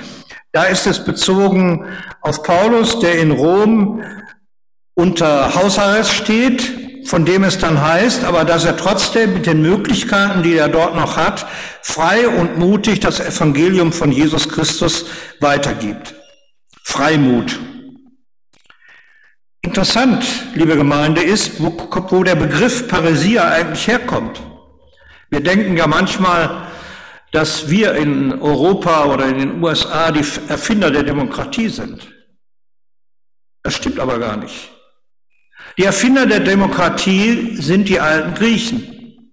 Da 0.52 0.64
ist 0.64 0.86
es 0.86 1.02
bezogen 1.02 1.86
auf 2.20 2.42
Paulus, 2.42 3.00
der 3.00 3.18
in 3.18 3.30
Rom 3.30 4.02
unter 4.96 5.54
Hausarrest 5.54 6.10
steht, 6.10 7.06
von 7.06 7.24
dem 7.24 7.44
es 7.44 7.58
dann 7.58 7.80
heißt, 7.80 8.24
aber 8.24 8.44
dass 8.44 8.64
er 8.64 8.76
trotzdem 8.76 9.34
mit 9.34 9.46
den 9.46 9.62
Möglichkeiten, 9.62 10.42
die 10.42 10.56
er 10.56 10.68
dort 10.68 10.96
noch 10.96 11.16
hat, 11.16 11.46
frei 11.82 12.26
und 12.26 12.58
mutig 12.58 12.98
das 13.00 13.20
Evangelium 13.20 13.92
von 13.92 14.10
Jesus 14.10 14.48
Christus 14.48 15.04
weitergibt. 15.38 16.14
Freimut. 16.82 17.60
Interessant, 19.60 20.24
liebe 20.54 20.76
Gemeinde, 20.76 21.22
ist, 21.22 21.60
wo, 21.62 21.76
wo 22.10 22.24
der 22.24 22.36
Begriff 22.36 22.88
Paresia 22.88 23.48
eigentlich 23.48 23.86
herkommt. 23.86 24.40
Wir 25.28 25.40
denken 25.40 25.76
ja 25.76 25.86
manchmal, 25.86 26.68
dass 27.32 27.68
wir 27.68 27.94
in 27.96 28.40
Europa 28.40 29.04
oder 29.06 29.26
in 29.26 29.38
den 29.38 29.62
USA 29.62 30.10
die 30.10 30.24
Erfinder 30.48 30.90
der 30.90 31.02
Demokratie 31.02 31.68
sind. 31.68 32.12
Das 33.62 33.74
stimmt 33.74 33.98
aber 33.98 34.18
gar 34.18 34.36
nicht. 34.36 34.75
Die 35.78 35.84
Erfinder 35.84 36.24
der 36.24 36.40
Demokratie 36.40 37.56
sind 37.56 37.88
die 37.88 38.00
alten 38.00 38.34
Griechen. 38.34 39.32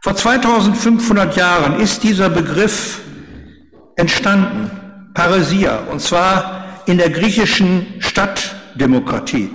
Vor 0.00 0.16
2500 0.16 1.36
Jahren 1.36 1.80
ist 1.80 2.02
dieser 2.02 2.30
Begriff 2.30 3.00
entstanden, 3.96 4.70
Paresia, 5.12 5.80
und 5.90 6.00
zwar 6.00 6.82
in 6.86 6.96
der 6.96 7.10
griechischen 7.10 7.86
Stadtdemokratie, 7.98 9.50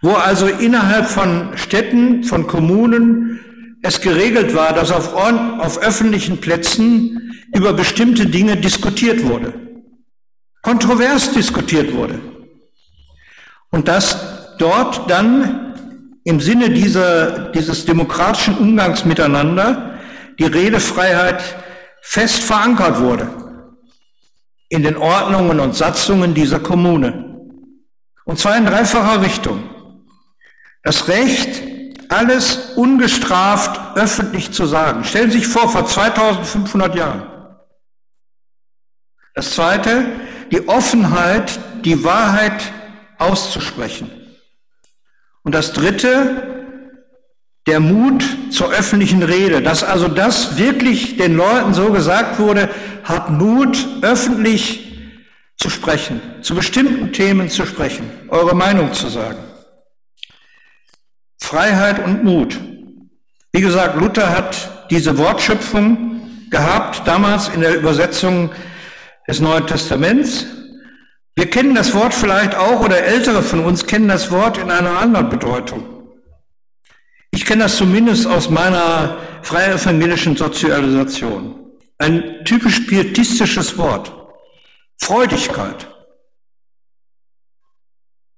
wo 0.00 0.12
also 0.12 0.46
innerhalb 0.46 1.06
von 1.06 1.56
Städten, 1.58 2.24
von 2.24 2.46
Kommunen 2.46 3.38
es 3.82 4.00
geregelt 4.00 4.54
war, 4.54 4.72
dass 4.72 4.90
auf, 4.90 5.14
auf 5.14 5.78
öffentlichen 5.78 6.40
Plätzen 6.40 7.34
über 7.54 7.74
bestimmte 7.74 8.26
Dinge 8.26 8.56
diskutiert 8.56 9.22
wurde, 9.24 9.52
kontrovers 10.62 11.32
diskutiert 11.32 11.92
wurde. 11.94 12.29
Und 13.70 13.88
dass 13.88 14.56
dort 14.58 15.10
dann 15.10 15.74
im 16.24 16.40
Sinne 16.40 16.70
dieser, 16.70 17.50
dieses 17.50 17.86
demokratischen 17.86 18.58
Umgangs 18.58 19.04
miteinander 19.04 19.98
die 20.38 20.44
Redefreiheit 20.44 21.42
fest 22.02 22.42
verankert 22.42 23.00
wurde 23.00 23.28
in 24.68 24.82
den 24.82 24.96
Ordnungen 24.96 25.60
und 25.60 25.74
Satzungen 25.74 26.34
dieser 26.34 26.60
Kommune. 26.60 27.36
Und 28.24 28.38
zwar 28.38 28.56
in 28.56 28.66
dreifacher 28.66 29.22
Richtung. 29.22 29.68
Das 30.82 31.08
Recht, 31.08 31.62
alles 32.08 32.72
ungestraft 32.76 33.96
öffentlich 33.96 34.52
zu 34.52 34.66
sagen. 34.66 35.04
Stellen 35.04 35.30
Sie 35.30 35.38
sich 35.38 35.48
vor, 35.48 35.68
vor 35.68 35.86
2500 35.86 36.94
Jahren. 36.94 37.22
Das 39.34 39.54
Zweite, 39.54 40.06
die 40.50 40.68
Offenheit, 40.68 41.58
die 41.84 42.02
Wahrheit 42.04 42.72
auszusprechen. 43.20 44.10
Und 45.42 45.54
das 45.54 45.72
Dritte, 45.72 46.60
der 47.66 47.80
Mut 47.80 48.24
zur 48.50 48.70
öffentlichen 48.70 49.22
Rede, 49.22 49.62
dass 49.62 49.84
also 49.84 50.08
das 50.08 50.56
wirklich 50.58 51.16
den 51.16 51.36
Leuten 51.36 51.74
so 51.74 51.92
gesagt 51.92 52.38
wurde, 52.38 52.70
habt 53.04 53.30
Mut, 53.30 53.86
öffentlich 54.02 54.90
zu 55.56 55.68
sprechen, 55.68 56.20
zu 56.40 56.54
bestimmten 56.54 57.12
Themen 57.12 57.50
zu 57.50 57.66
sprechen, 57.66 58.10
eure 58.28 58.56
Meinung 58.56 58.92
zu 58.92 59.08
sagen. 59.08 59.38
Freiheit 61.38 62.04
und 62.04 62.24
Mut. 62.24 62.58
Wie 63.52 63.60
gesagt, 63.60 63.96
Luther 63.96 64.30
hat 64.30 64.86
diese 64.90 65.18
Wortschöpfung 65.18 66.48
gehabt, 66.50 67.06
damals 67.06 67.48
in 67.48 67.60
der 67.60 67.76
Übersetzung 67.76 68.50
des 69.28 69.40
Neuen 69.40 69.66
Testaments. 69.66 70.46
Wir 71.40 71.48
kennen 71.48 71.74
das 71.74 71.94
Wort 71.94 72.12
vielleicht 72.12 72.54
auch, 72.54 72.82
oder 72.82 73.02
ältere 73.02 73.42
von 73.42 73.60
uns 73.60 73.86
kennen 73.86 74.08
das 74.08 74.30
Wort 74.30 74.58
in 74.58 74.70
einer 74.70 74.98
anderen 74.98 75.30
Bedeutung. 75.30 75.86
Ich 77.30 77.46
kenne 77.46 77.62
das 77.62 77.76
zumindest 77.76 78.26
aus 78.26 78.50
meiner 78.50 79.16
freien 79.40 79.72
evangelischen 79.72 80.36
Sozialisation. 80.36 81.54
Ein 81.96 82.44
typisch 82.44 82.80
pietistisches 82.80 83.78
Wort. 83.78 84.12
Freudigkeit. 84.98 85.88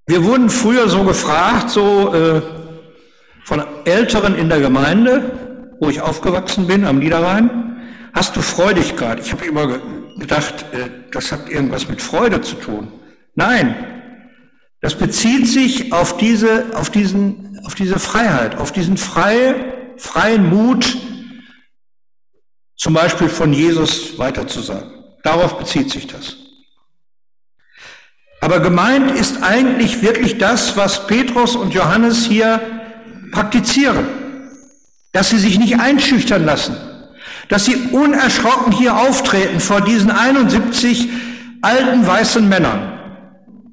Wir 0.07 0.23
wurden 0.23 0.49
früher 0.49 0.89
so 0.89 1.03
gefragt, 1.03 1.71
so 1.71 2.15
äh, 2.15 2.41
von 3.43 3.65
Älteren 3.85 4.37
in 4.37 4.49
der 4.49 4.61
Gemeinde, 4.61 5.75
wo 5.81 5.89
ich 5.89 6.01
aufgewachsen 6.01 6.69
bin, 6.69 6.87
am 6.87 7.01
Niederrhein, 7.01 7.83
hast 8.15 8.37
du 8.37 8.43
Freudigkeit? 8.43 9.19
Ich 9.19 9.33
habe 9.33 9.45
immer 9.45 9.67
gedacht, 10.23 10.65
äh, 10.73 10.89
das 11.11 11.33
hat 11.33 11.51
irgendwas 11.51 11.89
mit 11.89 12.01
Freude 12.01 12.41
zu 12.41 12.55
tun. 12.55 12.93
Nein, 13.35 13.75
das 14.81 14.95
bezieht 14.95 15.49
sich 15.49 15.93
auf 15.93 16.17
diese, 16.17 16.77
auf 16.77 16.91
diesen, 16.91 17.59
auf 17.65 17.75
diese 17.75 17.99
Freiheit, 17.99 18.57
auf 18.57 18.73
diesen 18.73 18.97
freie, 18.97 19.95
freien 19.97 20.49
Mut, 20.49 20.97
zum 22.77 22.95
Beispiel 22.95 23.29
von 23.29 23.53
Jesus 23.53 24.19
weiterzusagen. 24.19 24.91
Darauf 25.23 25.59
bezieht 25.59 25.91
sich 25.91 26.07
das. 26.07 26.37
Aber 28.41 28.59
gemeint 28.59 29.13
ist 29.13 29.43
eigentlich 29.43 30.03
wirklich 30.03 30.39
das, 30.39 30.77
was 30.77 31.07
Petrus 31.07 31.55
und 31.55 31.75
Johannes 31.75 32.27
hier 32.27 32.61
praktizieren. 33.31 34.05
Dass 35.13 35.31
sie 35.31 35.39
sich 35.39 35.59
nicht 35.59 35.79
einschüchtern 35.79 36.45
lassen. 36.45 36.77
Dass 37.53 37.67
sie 37.67 37.77
unerschrocken 37.93 38.73
hier 38.73 38.97
auftreten 38.97 39.61
vor 39.61 39.83
diesen 39.83 40.11
71 40.11 41.11
alten 41.61 42.07
weißen 42.07 42.49
Männern. 42.49 42.99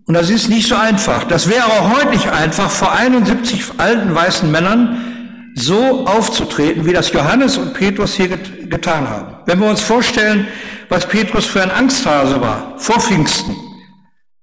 Und 0.05 0.15
das 0.15 0.29
ist 0.29 0.49
nicht 0.49 0.67
so 0.67 0.75
einfach. 0.75 1.23
Das 1.23 1.47
wäre 1.47 1.89
heute 1.89 2.09
nicht 2.09 2.29
einfach, 2.29 2.69
vor 2.69 2.91
71 2.91 3.63
alten 3.77 4.13
weißen 4.13 4.51
Männern 4.51 5.53
so 5.55 6.05
aufzutreten, 6.05 6.85
wie 6.85 6.91
das 6.91 7.13
Johannes 7.13 7.57
und 7.57 7.73
Petrus 7.73 8.15
hier 8.15 8.27
get 8.27 8.69
getan 8.69 9.07
haben. 9.07 9.37
Wenn 9.45 9.61
wir 9.61 9.69
uns 9.69 9.79
vorstellen, 9.79 10.49
was 10.89 11.07
Petrus 11.07 11.45
für 11.45 11.63
ein 11.63 11.71
Angsthase 11.71 12.41
war, 12.41 12.77
vor 12.79 12.99
Pfingsten, 12.99 13.55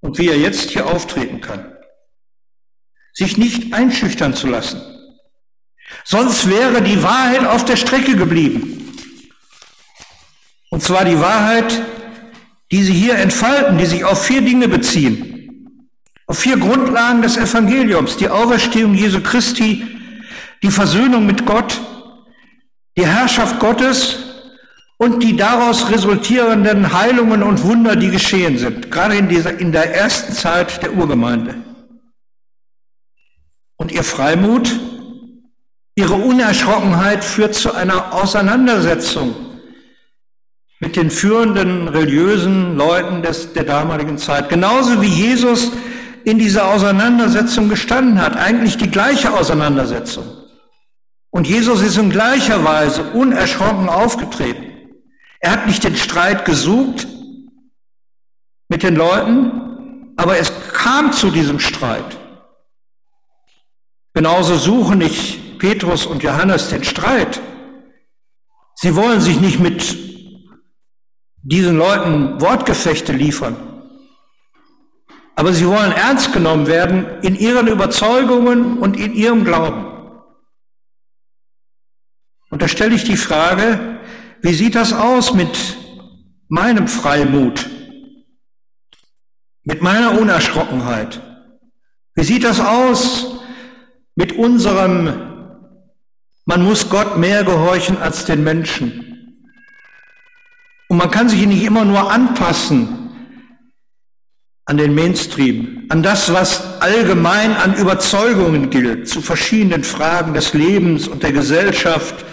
und 0.00 0.18
wie 0.18 0.28
er 0.28 0.38
jetzt 0.38 0.70
hier 0.70 0.86
auftreten 0.86 1.42
kann. 1.42 1.72
Sich 3.12 3.36
nicht 3.36 3.74
einschüchtern 3.74 4.32
zu 4.32 4.46
lassen. 4.46 4.80
Sonst 6.04 6.48
wäre 6.48 6.80
die 6.80 7.02
Wahrheit 7.02 7.46
auf 7.46 7.66
der 7.66 7.76
Strecke 7.76 8.16
geblieben. 8.16 8.85
Und 10.70 10.82
zwar 10.82 11.04
die 11.04 11.20
Wahrheit, 11.20 11.82
die 12.70 12.82
sie 12.82 12.92
hier 12.92 13.16
entfalten, 13.16 13.78
die 13.78 13.86
sich 13.86 14.04
auf 14.04 14.24
vier 14.24 14.42
Dinge 14.42 14.68
beziehen. 14.68 15.80
Auf 16.26 16.38
vier 16.38 16.56
Grundlagen 16.56 17.22
des 17.22 17.36
Evangeliums. 17.36 18.16
Die 18.16 18.28
Auferstehung 18.28 18.94
Jesu 18.94 19.20
Christi, 19.20 19.86
die 20.62 20.70
Versöhnung 20.70 21.24
mit 21.26 21.46
Gott, 21.46 21.80
die 22.96 23.06
Herrschaft 23.06 23.60
Gottes 23.60 24.18
und 24.98 25.22
die 25.22 25.36
daraus 25.36 25.90
resultierenden 25.90 26.92
Heilungen 26.92 27.42
und 27.42 27.62
Wunder, 27.62 27.94
die 27.94 28.10
geschehen 28.10 28.58
sind, 28.58 28.90
gerade 28.90 29.16
in, 29.16 29.28
dieser, 29.28 29.58
in 29.60 29.70
der 29.70 29.94
ersten 29.94 30.32
Zeit 30.32 30.82
der 30.82 30.94
Urgemeinde. 30.94 31.54
Und 33.76 33.92
ihr 33.92 34.02
Freimut, 34.02 34.72
ihre 35.94 36.14
Unerschrockenheit 36.14 37.22
führt 37.22 37.54
zu 37.54 37.72
einer 37.72 38.14
Auseinandersetzung 38.14 39.45
mit 40.78 40.96
den 40.96 41.10
führenden 41.10 41.88
religiösen 41.88 42.76
Leuten 42.76 43.22
des, 43.22 43.52
der 43.52 43.64
damaligen 43.64 44.18
Zeit. 44.18 44.48
Genauso 44.48 45.00
wie 45.00 45.08
Jesus 45.08 45.72
in 46.24 46.38
dieser 46.38 46.66
Auseinandersetzung 46.68 47.68
gestanden 47.68 48.20
hat, 48.20 48.36
eigentlich 48.36 48.76
die 48.76 48.90
gleiche 48.90 49.32
Auseinandersetzung. 49.32 50.26
Und 51.30 51.46
Jesus 51.46 51.82
ist 51.82 51.96
in 51.98 52.10
gleicher 52.10 52.64
Weise 52.64 53.02
unerschrocken 53.12 53.88
aufgetreten. 53.88 54.64
Er 55.40 55.52
hat 55.52 55.66
nicht 55.66 55.84
den 55.84 55.96
Streit 55.96 56.44
gesucht 56.44 57.06
mit 58.68 58.82
den 58.82 58.96
Leuten, 58.96 60.12
aber 60.16 60.38
es 60.38 60.52
kam 60.72 61.12
zu 61.12 61.30
diesem 61.30 61.60
Streit. 61.60 62.18
Genauso 64.14 64.56
suchen 64.56 64.98
nicht 64.98 65.58
Petrus 65.58 66.06
und 66.06 66.22
Johannes 66.22 66.70
den 66.70 66.84
Streit. 66.84 67.40
Sie 68.74 68.96
wollen 68.96 69.20
sich 69.20 69.40
nicht 69.40 69.60
mit 69.60 70.05
diesen 71.48 71.78
Leuten 71.78 72.40
Wortgefechte 72.40 73.12
liefern. 73.12 73.56
Aber 75.36 75.52
sie 75.52 75.66
wollen 75.66 75.92
ernst 75.92 76.32
genommen 76.32 76.66
werden 76.66 77.06
in 77.22 77.36
ihren 77.36 77.68
Überzeugungen 77.68 78.78
und 78.78 78.96
in 78.96 79.14
ihrem 79.14 79.44
Glauben. 79.44 79.86
Und 82.50 82.62
da 82.62 82.68
stelle 82.68 82.94
ich 82.94 83.04
die 83.04 83.16
Frage, 83.16 84.00
wie 84.42 84.54
sieht 84.54 84.74
das 84.74 84.92
aus 84.92 85.34
mit 85.34 85.76
meinem 86.48 86.88
Freimut? 86.88 87.68
Mit 89.62 89.82
meiner 89.82 90.18
Unerschrockenheit? 90.18 91.20
Wie 92.14 92.24
sieht 92.24 92.44
das 92.44 92.60
aus 92.60 93.40
mit 94.16 94.32
unserem, 94.32 95.12
man 96.44 96.64
muss 96.64 96.88
Gott 96.88 97.18
mehr 97.18 97.44
gehorchen 97.44 97.98
als 97.98 98.24
den 98.24 98.42
Menschen? 98.42 99.05
Und 100.96 101.02
man 101.02 101.10
kann 101.10 101.28
sich 101.28 101.44
nicht 101.46 101.62
immer 101.62 101.84
nur 101.84 102.10
anpassen 102.10 103.10
an 104.64 104.78
den 104.78 104.94
Mainstream, 104.94 105.84
an 105.90 106.02
das, 106.02 106.32
was 106.32 106.80
allgemein 106.80 107.52
an 107.52 107.74
Überzeugungen 107.74 108.70
gilt, 108.70 109.06
zu 109.06 109.20
verschiedenen 109.20 109.84
Fragen 109.84 110.32
des 110.32 110.54
Lebens 110.54 111.06
und 111.06 111.22
der 111.22 111.32
Gesellschaft 111.32 112.24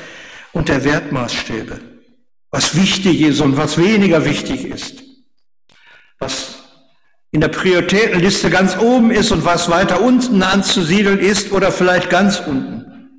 und 0.54 0.70
der 0.70 0.86
Wertmaßstäbe 0.86 1.82
was 2.52 2.78
wichtig 2.78 3.20
ist 3.20 3.42
und 3.42 3.58
was 3.58 3.78
weniger 3.78 4.24
wichtig 4.24 4.64
ist, 4.64 5.04
was 6.20 6.64
in 7.32 7.42
der 7.42 7.50
Prioritätenliste 7.50 8.50
ganz 8.50 8.78
oben 8.78 9.12
ist 9.12 9.34
und 9.34 9.44
was 9.44 9.70
weiter 9.70 10.02
unten 10.02 10.42
anzusiedeln 10.42 11.20
ist 11.20 11.52
oder 11.52 11.70
vielleicht 11.70 12.10
ganz 12.10 12.40
unten. 12.40 13.10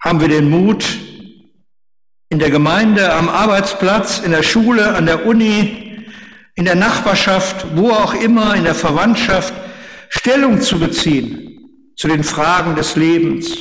Haben 0.00 0.22
wir 0.22 0.28
den 0.28 0.48
Mut, 0.48 1.11
in 2.32 2.38
der 2.38 2.50
Gemeinde, 2.50 3.12
am 3.12 3.28
Arbeitsplatz, 3.28 4.20
in 4.20 4.30
der 4.30 4.42
Schule, 4.42 4.94
an 4.94 5.04
der 5.04 5.26
Uni, 5.26 6.02
in 6.54 6.64
der 6.64 6.76
Nachbarschaft, 6.76 7.76
wo 7.76 7.90
auch 7.90 8.14
immer, 8.14 8.54
in 8.54 8.64
der 8.64 8.74
Verwandtschaft, 8.74 9.52
Stellung 10.08 10.62
zu 10.62 10.78
beziehen 10.78 11.92
zu 11.94 12.08
den 12.08 12.24
Fragen 12.24 12.74
des 12.74 12.96
Lebens, 12.96 13.54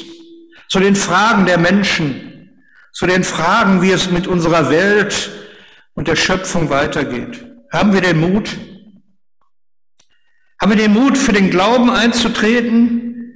zu 0.69 0.79
den 0.79 0.95
Fragen 0.95 1.45
der 1.45 1.57
Menschen, 1.57 2.49
zu 2.93 3.05
den 3.07 3.25
Fragen, 3.25 3.81
wie 3.81 3.91
es 3.91 4.09
mit 4.09 4.25
unserer 4.25 4.69
Welt 4.69 5.31
und 5.93 6.07
der 6.07 6.15
Schöpfung 6.15 6.69
weitergeht. 6.69 7.45
Haben 7.73 7.91
wir 7.91 7.99
den 7.99 8.21
Mut? 8.21 8.57
Haben 10.61 10.71
wir 10.71 10.77
den 10.77 10.93
Mut, 10.93 11.17
für 11.17 11.33
den 11.33 11.49
Glauben 11.49 11.89
einzutreten, 11.89 13.33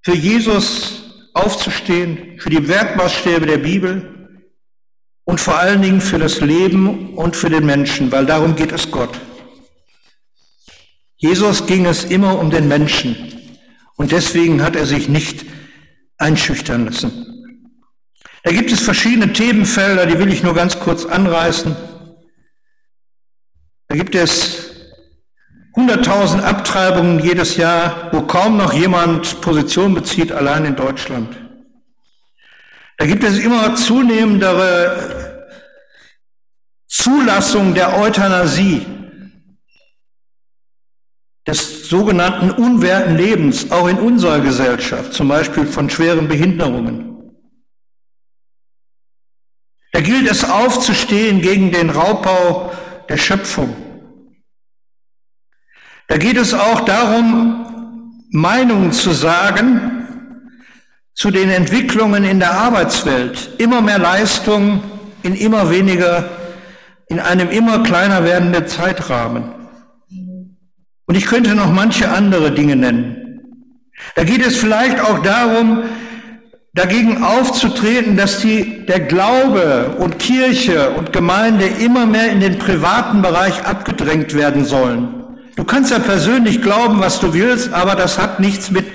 für 0.00 0.14
Jesus 0.14 1.07
aufzustehen, 1.38 2.38
für 2.38 2.50
die 2.50 2.68
Werkmaßstäbe 2.68 3.46
der 3.46 3.58
Bibel 3.58 4.40
und 5.24 5.40
vor 5.40 5.58
allen 5.58 5.82
Dingen 5.82 6.00
für 6.00 6.18
das 6.18 6.40
Leben 6.40 7.14
und 7.14 7.36
für 7.36 7.50
den 7.50 7.66
Menschen, 7.66 8.10
weil 8.12 8.26
darum 8.26 8.56
geht 8.56 8.72
es 8.72 8.90
Gott. 8.90 9.18
Jesus 11.16 11.66
ging 11.66 11.86
es 11.86 12.04
immer 12.04 12.38
um 12.38 12.50
den 12.50 12.68
Menschen 12.68 13.16
und 13.96 14.12
deswegen 14.12 14.62
hat 14.62 14.76
er 14.76 14.86
sich 14.86 15.08
nicht 15.08 15.44
einschüchtern 16.16 16.86
lassen. 16.86 17.26
Da 18.44 18.52
gibt 18.52 18.70
es 18.70 18.80
verschiedene 18.80 19.32
Themenfelder, 19.32 20.06
die 20.06 20.18
will 20.18 20.32
ich 20.32 20.42
nur 20.42 20.54
ganz 20.54 20.78
kurz 20.78 21.04
anreißen. 21.04 21.76
Da 23.88 23.96
gibt 23.96 24.14
es 24.14 24.67
100.000 25.78 26.42
Abtreibungen 26.42 27.20
jedes 27.20 27.56
Jahr, 27.56 28.08
wo 28.12 28.22
kaum 28.22 28.56
noch 28.56 28.72
jemand 28.72 29.40
Position 29.40 29.94
bezieht, 29.94 30.32
allein 30.32 30.64
in 30.64 30.74
Deutschland. 30.74 31.36
Da 32.96 33.06
gibt 33.06 33.22
es 33.22 33.38
immer 33.38 33.76
zunehmendere 33.76 35.46
Zulassung 36.88 37.74
der 37.74 37.96
Euthanasie, 37.96 38.86
des 41.46 41.88
sogenannten 41.88 42.50
unwerten 42.50 43.16
Lebens, 43.16 43.70
auch 43.70 43.86
in 43.86 43.98
unserer 43.98 44.40
Gesellschaft, 44.40 45.12
zum 45.12 45.28
Beispiel 45.28 45.64
von 45.64 45.88
schweren 45.88 46.26
Behinderungen. 46.26 47.32
Da 49.92 50.00
gilt 50.00 50.28
es 50.28 50.44
aufzustehen 50.44 51.40
gegen 51.40 51.70
den 51.70 51.88
Raubbau 51.88 52.72
der 53.08 53.16
Schöpfung. 53.16 53.87
Da 56.08 56.16
geht 56.16 56.38
es 56.38 56.54
auch 56.54 56.80
darum, 56.80 58.14
Meinungen 58.30 58.92
zu 58.92 59.12
sagen 59.12 60.06
zu 61.14 61.30
den 61.30 61.50
Entwicklungen 61.50 62.24
in 62.24 62.38
der 62.38 62.52
Arbeitswelt. 62.52 63.50
Immer 63.58 63.82
mehr 63.82 63.98
Leistung 63.98 64.82
in 65.22 65.34
immer 65.34 65.70
weniger, 65.70 66.30
in 67.08 67.20
einem 67.20 67.50
immer 67.50 67.82
kleiner 67.82 68.24
werdenden 68.24 68.66
Zeitrahmen. 68.66 69.52
Und 71.06 71.14
ich 71.14 71.26
könnte 71.26 71.54
noch 71.54 71.72
manche 71.72 72.08
andere 72.10 72.52
Dinge 72.52 72.76
nennen. 72.76 73.42
Da 74.14 74.24
geht 74.24 74.46
es 74.46 74.56
vielleicht 74.56 75.00
auch 75.00 75.22
darum, 75.22 75.82
dagegen 76.72 77.22
aufzutreten, 77.22 78.16
dass 78.16 78.40
die, 78.40 78.86
der 78.86 79.00
Glaube 79.00 79.96
und 79.98 80.18
Kirche 80.18 80.90
und 80.90 81.12
Gemeinde 81.12 81.66
immer 81.66 82.06
mehr 82.06 82.30
in 82.30 82.40
den 82.40 82.58
privaten 82.58 83.20
Bereich 83.20 83.66
abgedrängt 83.66 84.34
werden 84.34 84.64
sollen. 84.64 85.17
Du 85.58 85.64
kannst 85.64 85.90
ja 85.90 85.98
persönlich 85.98 86.62
glauben, 86.62 87.00
was 87.00 87.18
du 87.18 87.34
willst, 87.34 87.72
aber 87.72 87.96
das 87.96 88.16
hat 88.16 88.38
nichts 88.38 88.70
mit 88.70 88.86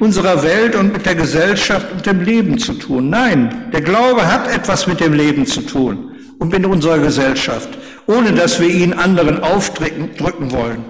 unserer 0.00 0.42
Welt 0.42 0.76
und 0.76 0.92
mit 0.92 1.06
der 1.06 1.14
Gesellschaft 1.14 1.90
und 1.90 2.04
dem 2.04 2.20
Leben 2.20 2.58
zu 2.58 2.74
tun. 2.74 3.08
Nein, 3.08 3.70
der 3.72 3.80
Glaube 3.80 4.30
hat 4.30 4.46
etwas 4.46 4.86
mit 4.86 5.00
dem 5.00 5.14
Leben 5.14 5.46
zu 5.46 5.62
tun 5.62 6.14
und 6.38 6.52
mit 6.52 6.66
unserer 6.66 6.98
Gesellschaft, 6.98 7.70
ohne 8.06 8.34
dass 8.34 8.60
wir 8.60 8.68
ihn 8.68 8.92
anderen 8.92 9.42
aufdrücken 9.42 10.52
wollen. 10.52 10.84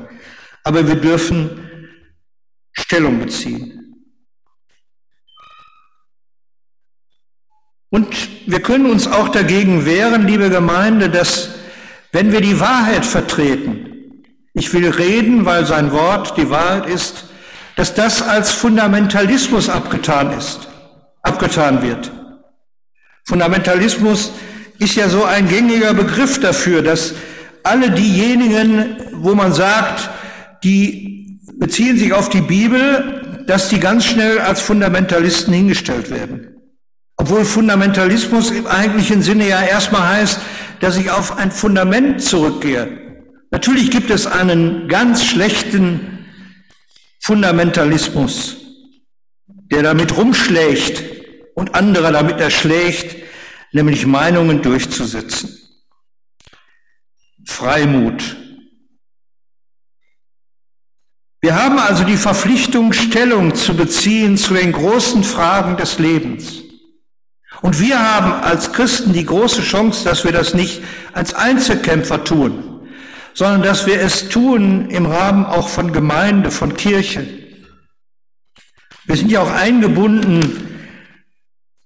Aber 0.65 0.89
wir 0.89 0.97
dürfen 0.97 1.49
Stellung 2.73 3.21
beziehen. 3.21 3.95
Und 7.91 8.09
wir 8.47 8.63
können 8.63 8.87
uns 8.87 9.07
auch 9.07 9.29
dagegen 9.29 9.87
wehren, 9.87 10.27
liebe 10.27 10.51
Gemeinde, 10.51 11.09
dass 11.09 11.51
wenn 12.11 12.33
wir 12.33 12.41
die 12.41 12.59
Wahrheit 12.59 13.07
vertreten, 13.07 13.90
ich 14.53 14.73
will 14.73 14.89
reden, 14.91 15.45
weil 15.45 15.67
sein 15.67 15.93
Wort 15.93 16.37
die 16.37 16.51
Wahrheit 16.51 16.87
ist, 16.87 17.25
dass 17.77 17.95
das 17.95 18.21
als 18.23 18.53
Fundamentalismus 18.53 19.69
abgetan 19.69 20.37
ist, 20.37 20.69
abgetan 21.23 21.83
wird. 21.83 22.11
Fundamentalismus 23.25 24.33
ist 24.79 24.97
ja 24.97 25.09
so 25.09 25.25
ein 25.25 25.49
gängiger 25.49 25.95
Begriff 25.95 26.41
dafür, 26.41 26.83
dass 26.83 27.15
alle 27.63 27.91
diejenigen, 27.91 28.97
wo 29.13 29.35
man 29.35 29.53
sagt, 29.53 30.11
die 30.65 31.39
beziehen 31.59 31.99
sich 31.99 32.13
auf 32.13 32.29
die 32.29 32.41
Bibel, 32.41 33.45
dass 33.47 33.69
die 33.69 33.79
ganz 33.79 34.05
schnell 34.05 34.39
als 34.41 34.61
Fundamentalisten 34.61 35.53
hingestellt 35.53 36.11
werden. 36.11 36.57
Obwohl 37.17 37.45
Fundamentalismus 37.45 38.51
im 38.51 38.67
eigentlichen 38.67 39.23
Sinne 39.23 39.49
ja 39.49 39.63
erstmal 39.63 40.09
heißt, 40.17 40.41
dass 40.81 40.97
ich 40.97 41.11
auf 41.11 41.37
ein 41.37 41.51
Fundament 41.51 42.23
zurückgehe. 42.23 43.00
Natürlich 43.51 43.91
gibt 43.91 44.11
es 44.11 44.27
einen 44.27 44.89
ganz 44.89 45.25
schlechten 45.25 46.27
Fundamentalismus, 47.21 48.57
der 49.47 49.83
damit 49.83 50.17
rumschlägt 50.17 51.03
und 51.55 51.75
andere 51.75 52.13
damit 52.13 52.41
erschlägt, 52.41 53.17
nämlich 53.73 54.07
Meinungen 54.07 54.63
durchzusetzen. 54.63 55.57
Freimut. 57.45 58.37
Wir 61.43 61.61
haben 61.61 61.79
also 61.79 62.05
die 62.05 62.19
Verpflichtung, 62.19 62.93
Stellung 62.93 63.55
zu 63.55 63.75
beziehen 63.75 64.37
zu 64.37 64.55
den 64.55 64.73
großen 64.73 65.25
Fragen 65.25 65.77
des 65.77 65.99
Lebens. 65.99 66.63
Und 67.63 67.81
wir 67.81 67.99
haben 67.99 68.33
als 68.45 68.73
Christen 68.73 69.13
die 69.13 69.25
große 69.25 69.63
Chance, 69.63 70.05
dass 70.05 70.25
wir 70.25 70.33
das 70.33 70.55
nicht 70.55 70.83
als 71.13 71.35
Einzelkämpfer 71.35 72.25
tun, 72.25 72.70
sondern 73.41 73.63
dass 73.63 73.87
wir 73.87 73.99
es 73.99 74.29
tun 74.29 74.91
im 74.91 75.07
Rahmen 75.07 75.47
auch 75.47 75.67
von 75.67 75.95
Gemeinde, 75.95 76.51
von 76.51 76.75
Kirche. 76.75 77.27
Wir 79.07 79.17
sind 79.17 79.31
ja 79.31 79.41
auch 79.41 79.51
eingebunden 79.51 80.79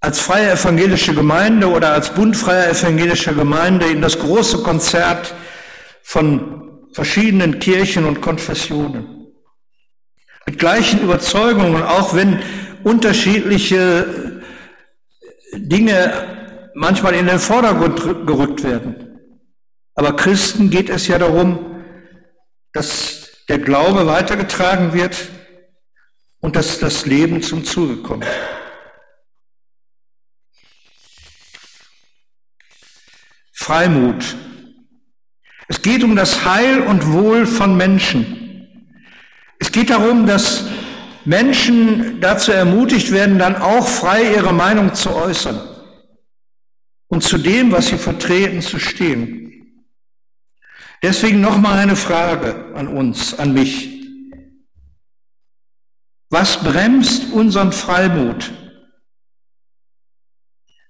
als 0.00 0.18
freie 0.18 0.50
evangelische 0.50 1.14
Gemeinde 1.14 1.70
oder 1.70 1.92
als 1.92 2.12
Bund 2.12 2.36
freier 2.36 2.70
evangelischer 2.70 3.34
Gemeinde 3.34 3.86
in 3.86 4.02
das 4.02 4.18
große 4.18 4.64
Konzert 4.64 5.32
von 6.02 6.88
verschiedenen 6.92 7.60
Kirchen 7.60 8.04
und 8.04 8.20
Konfessionen. 8.20 9.28
Mit 10.46 10.58
gleichen 10.58 11.02
Überzeugungen, 11.02 11.84
auch 11.84 12.16
wenn 12.16 12.40
unterschiedliche 12.82 14.42
Dinge 15.52 16.12
manchmal 16.74 17.14
in 17.14 17.28
den 17.28 17.38
Vordergrund 17.38 18.26
gerückt 18.26 18.64
werden. 18.64 19.13
Aber 19.94 20.16
Christen 20.16 20.70
geht 20.70 20.88
es 20.90 21.06
ja 21.06 21.18
darum, 21.18 21.82
dass 22.72 23.44
der 23.48 23.58
Glaube 23.58 24.06
weitergetragen 24.06 24.92
wird 24.92 25.28
und 26.40 26.56
dass 26.56 26.78
das 26.78 27.06
Leben 27.06 27.42
zum 27.42 27.64
Zuge 27.64 28.02
kommt. 28.02 28.26
Freimut. 33.52 34.36
Es 35.68 35.80
geht 35.80 36.04
um 36.04 36.16
das 36.16 36.44
Heil 36.44 36.82
und 36.82 37.12
Wohl 37.12 37.46
von 37.46 37.76
Menschen. 37.76 38.68
Es 39.58 39.72
geht 39.72 39.88
darum, 39.88 40.26
dass 40.26 40.66
Menschen 41.24 42.20
dazu 42.20 42.52
ermutigt 42.52 43.10
werden, 43.10 43.38
dann 43.38 43.56
auch 43.56 43.86
frei 43.86 44.34
ihre 44.34 44.52
Meinung 44.52 44.92
zu 44.92 45.14
äußern 45.14 45.58
und 47.08 47.22
zu 47.22 47.38
dem, 47.38 47.72
was 47.72 47.86
sie 47.86 47.96
vertreten, 47.96 48.60
zu 48.60 48.78
stehen. 48.78 49.43
Deswegen 51.04 51.42
nochmal 51.42 51.80
eine 51.80 51.96
Frage 51.96 52.72
an 52.74 52.88
uns, 52.88 53.38
an 53.38 53.52
mich. 53.52 54.08
Was 56.30 56.56
bremst 56.64 57.30
unseren 57.30 57.72
Freimut? 57.72 58.50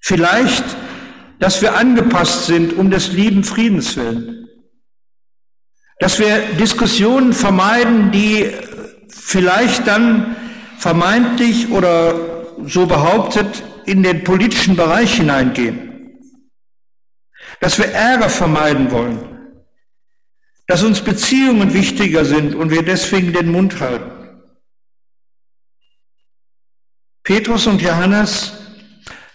Vielleicht, 0.00 0.62
dass 1.40 1.60
wir 1.62 1.76
angepasst 1.76 2.46
sind 2.46 2.74
um 2.74 2.92
des 2.92 3.10
lieben 3.10 3.42
Friedens 3.42 3.96
willen. 3.96 4.46
Dass 5.98 6.20
wir 6.20 6.38
Diskussionen 6.60 7.32
vermeiden, 7.32 8.12
die 8.12 8.52
vielleicht 9.08 9.84
dann 9.88 10.36
vermeintlich 10.78 11.72
oder 11.72 12.54
so 12.64 12.86
behauptet 12.86 13.64
in 13.84 14.04
den 14.04 14.22
politischen 14.22 14.76
Bereich 14.76 15.14
hineingehen. 15.16 16.20
Dass 17.58 17.78
wir 17.78 17.86
Ärger 17.86 18.28
vermeiden 18.28 18.92
wollen. 18.92 19.33
Dass 20.66 20.82
uns 20.82 21.00
Beziehungen 21.00 21.74
wichtiger 21.74 22.24
sind 22.24 22.54
und 22.54 22.70
wir 22.70 22.82
deswegen 22.82 23.32
den 23.32 23.52
Mund 23.52 23.80
halten. 23.80 24.10
Petrus 27.22 27.66
und 27.66 27.80
Johannes, 27.80 28.52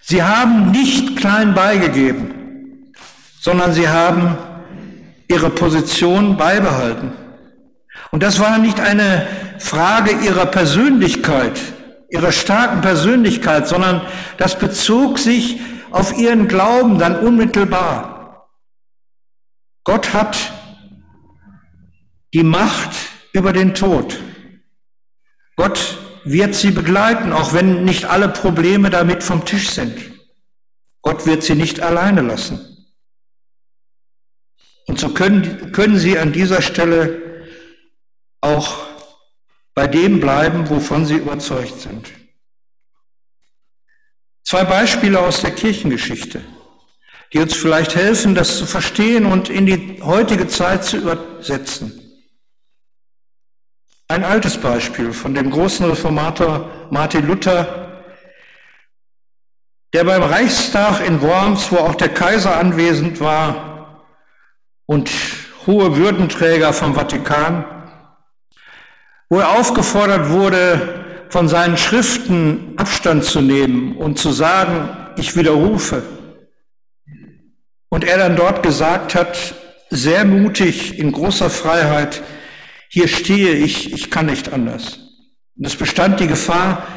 sie 0.01 0.21
haben 0.21 0.71
nicht 0.71 1.17
klein 1.17 1.53
beigegeben, 1.53 2.93
sondern 3.39 3.73
sie 3.73 3.87
haben 3.87 4.37
ihre 5.27 5.49
Position 5.49 6.37
beibehalten. 6.37 7.11
Und 8.11 8.23
das 8.23 8.39
war 8.39 8.57
nicht 8.57 8.79
eine 8.79 9.27
Frage 9.59 10.11
ihrer 10.23 10.45
Persönlichkeit, 10.45 11.59
ihrer 12.09 12.31
starken 12.31 12.81
Persönlichkeit, 12.81 13.67
sondern 13.67 14.01
das 14.37 14.57
bezog 14.57 15.19
sich 15.19 15.59
auf 15.91 16.17
ihren 16.17 16.47
Glauben 16.47 16.97
dann 16.99 17.19
unmittelbar. 17.19 18.47
Gott 19.83 20.13
hat 20.13 20.37
die 22.33 22.43
Macht 22.43 22.95
über 23.33 23.53
den 23.53 23.73
Tod. 23.73 24.17
Gott 25.55 25.97
wird 26.23 26.55
sie 26.55 26.71
begleiten, 26.71 27.33
auch 27.33 27.53
wenn 27.53 27.83
nicht 27.83 28.05
alle 28.05 28.29
Probleme 28.29 28.89
damit 28.89 29.23
vom 29.23 29.45
Tisch 29.45 29.69
sind. 29.69 29.97
Gott 31.01 31.25
wird 31.25 31.43
sie 31.43 31.55
nicht 31.55 31.79
alleine 31.81 32.21
lassen. 32.21 32.87
Und 34.87 34.99
so 34.99 35.09
können, 35.09 35.71
können 35.71 35.97
sie 35.97 36.17
an 36.17 36.33
dieser 36.33 36.61
Stelle 36.61 37.21
auch 38.41 38.87
bei 39.75 39.87
dem 39.87 40.19
bleiben, 40.19 40.69
wovon 40.69 41.05
sie 41.05 41.15
überzeugt 41.15 41.79
sind. 41.79 42.09
Zwei 44.43 44.63
Beispiele 44.65 45.19
aus 45.19 45.41
der 45.41 45.51
Kirchengeschichte, 45.51 46.41
die 47.31 47.39
uns 47.39 47.53
vielleicht 47.53 47.95
helfen, 47.95 48.33
das 48.33 48.57
zu 48.57 48.65
verstehen 48.65 49.25
und 49.25 49.49
in 49.49 49.67
die 49.67 50.01
heutige 50.01 50.47
Zeit 50.47 50.83
zu 50.83 50.97
übersetzen. 50.97 52.08
Ein 54.11 54.23
altes 54.23 54.57
Beispiel 54.57 55.13
von 55.13 55.35
dem 55.35 55.51
großen 55.51 55.85
Reformator 55.87 56.67
Martin 56.89 57.27
Luther, 57.27 58.01
der 59.93 60.03
beim 60.03 60.23
Reichstag 60.23 61.05
in 61.05 61.21
Worms, 61.21 61.71
wo 61.71 61.75
auch 61.75 61.93
der 61.93 62.09
Kaiser 62.09 62.57
anwesend 62.57 63.19
war 63.19 64.07
und 64.87 65.11
hohe 65.67 65.95
Würdenträger 65.95 66.73
vom 66.73 66.95
Vatikan, 66.95 67.65
wo 69.29 69.37
er 69.37 69.51
aufgefordert 69.51 70.29
wurde, 70.29 71.27
von 71.29 71.47
seinen 71.47 71.77
Schriften 71.77 72.73
Abstand 72.77 73.25
zu 73.25 73.41
nehmen 73.41 73.95
und 73.95 74.17
zu 74.17 74.31
sagen, 74.31 74.89
ich 75.17 75.35
widerrufe. 75.35 76.01
Und 77.89 78.03
er 78.05 78.17
dann 78.17 78.35
dort 78.35 78.63
gesagt 78.63 79.13
hat, 79.13 79.53
sehr 79.91 80.25
mutig, 80.25 80.97
in 80.97 81.11
großer 81.11 81.51
Freiheit, 81.51 82.23
hier 82.89 83.07
stehe 83.07 83.53
ich, 83.53 83.93
ich 83.93 84.09
kann 84.09 84.25
nicht 84.25 84.51
anders. 84.51 84.99
Und 85.55 85.65
es 85.67 85.75
bestand 85.75 86.19
die 86.19 86.27
Gefahr, 86.27 86.87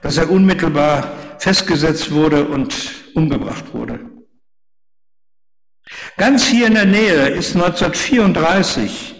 dass 0.00 0.16
er 0.16 0.30
unmittelbar 0.30 1.12
festgesetzt 1.38 2.12
wurde 2.12 2.44
und 2.44 2.74
umgebracht 3.14 3.74
wurde. 3.74 3.98
Ganz 6.16 6.46
hier 6.46 6.68
in 6.68 6.74
der 6.74 6.84
Nähe 6.84 7.30
ist 7.30 7.56
1934, 7.56 9.16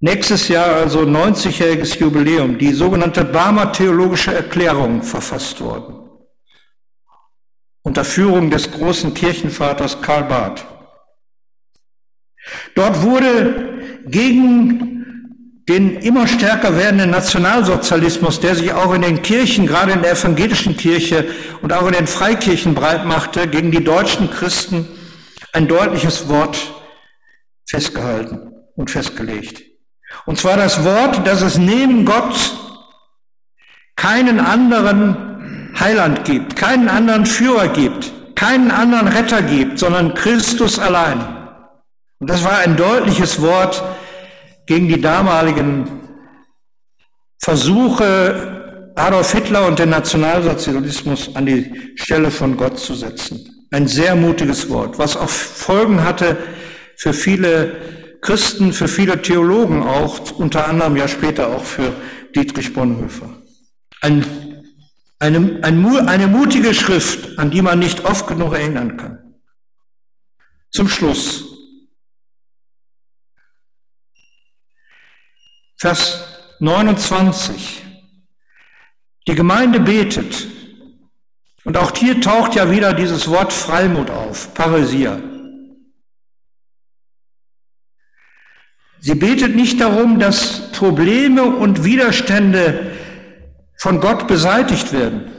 nächstes 0.00 0.48
Jahr 0.48 0.74
also 0.74 1.02
90-jähriges 1.02 1.98
Jubiläum, 1.98 2.58
die 2.58 2.72
sogenannte 2.72 3.24
Barmer 3.24 3.70
Theologische 3.70 4.34
Erklärung 4.34 5.04
verfasst 5.04 5.60
worden. 5.60 6.00
Unter 7.82 8.04
Führung 8.04 8.50
des 8.50 8.72
großen 8.72 9.14
Kirchenvaters 9.14 10.02
Karl 10.02 10.24
Barth. 10.24 10.66
Dort 12.74 13.02
wurde 13.02 13.69
gegen 14.06 15.00
den 15.68 15.96
immer 16.00 16.26
stärker 16.26 16.76
werdenden 16.76 17.10
Nationalsozialismus, 17.10 18.40
der 18.40 18.56
sich 18.56 18.72
auch 18.72 18.92
in 18.92 19.02
den 19.02 19.22
Kirchen, 19.22 19.66
gerade 19.66 19.92
in 19.92 20.02
der 20.02 20.12
evangelischen 20.12 20.76
Kirche 20.76 21.28
und 21.62 21.72
auch 21.72 21.86
in 21.86 21.92
den 21.92 22.08
Freikirchen 22.08 22.74
breit 22.74 23.06
machte, 23.06 23.46
gegen 23.46 23.70
die 23.70 23.84
deutschen 23.84 24.30
Christen 24.30 24.88
ein 25.52 25.68
deutliches 25.68 26.28
Wort 26.28 26.58
festgehalten 27.68 28.52
und 28.74 28.90
festgelegt. 28.90 29.62
Und 30.26 30.38
zwar 30.38 30.56
das 30.56 30.84
Wort, 30.84 31.24
dass 31.26 31.40
es 31.42 31.56
neben 31.56 32.04
Gott 32.04 32.34
keinen 33.94 34.40
anderen 34.40 35.70
Heiland 35.78 36.24
gibt, 36.24 36.56
keinen 36.56 36.88
anderen 36.88 37.26
Führer 37.26 37.68
gibt, 37.68 38.12
keinen 38.34 38.72
anderen 38.72 39.06
Retter 39.06 39.42
gibt, 39.42 39.78
sondern 39.78 40.14
Christus 40.14 40.78
allein. 40.78 41.39
Und 42.20 42.28
das 42.28 42.44
war 42.44 42.58
ein 42.58 42.76
deutliches 42.76 43.40
Wort 43.40 43.82
gegen 44.66 44.88
die 44.88 45.00
damaligen 45.00 46.00
Versuche, 47.42 48.92
Adolf 48.94 49.32
Hitler 49.32 49.66
und 49.66 49.78
den 49.78 49.88
Nationalsozialismus 49.88 51.34
an 51.34 51.46
die 51.46 51.92
Stelle 51.96 52.30
von 52.30 52.56
Gott 52.58 52.78
zu 52.78 52.94
setzen. 52.94 53.66
Ein 53.70 53.88
sehr 53.88 54.14
mutiges 54.14 54.68
Wort, 54.68 54.98
was 54.98 55.16
auch 55.16 55.28
Folgen 55.28 56.04
hatte 56.04 56.36
für 56.96 57.14
viele 57.14 57.80
Christen, 58.20 58.74
für 58.74 58.88
viele 58.88 59.22
Theologen 59.22 59.82
auch, 59.82 60.32
unter 60.32 60.68
anderem 60.68 60.96
ja 60.96 61.08
später 61.08 61.48
auch 61.48 61.64
für 61.64 61.94
Dietrich 62.36 62.74
Bonhoeffer. 62.74 63.30
Ein, 64.02 64.26
eine, 65.18 65.60
ein, 65.62 66.08
eine 66.08 66.26
mutige 66.26 66.74
Schrift, 66.74 67.38
an 67.38 67.50
die 67.50 67.62
man 67.62 67.78
nicht 67.78 68.04
oft 68.04 68.26
genug 68.26 68.52
erinnern 68.52 68.98
kann. 68.98 69.18
Zum 70.70 70.88
Schluss. 70.88 71.49
Vers 75.80 76.22
29. 76.58 77.82
Die 79.26 79.34
Gemeinde 79.34 79.80
betet, 79.80 80.46
und 81.64 81.78
auch 81.78 81.96
hier 81.96 82.20
taucht 82.20 82.54
ja 82.54 82.70
wieder 82.70 82.92
dieses 82.92 83.28
Wort 83.28 83.50
Freimut 83.50 84.10
auf, 84.10 84.52
Paräsia. 84.52 85.18
Sie 88.98 89.14
betet 89.14 89.56
nicht 89.56 89.80
darum, 89.80 90.18
dass 90.18 90.70
Probleme 90.72 91.44
und 91.44 91.82
Widerstände 91.82 92.92
von 93.78 94.00
Gott 94.00 94.26
beseitigt 94.26 94.92
werden, 94.92 95.32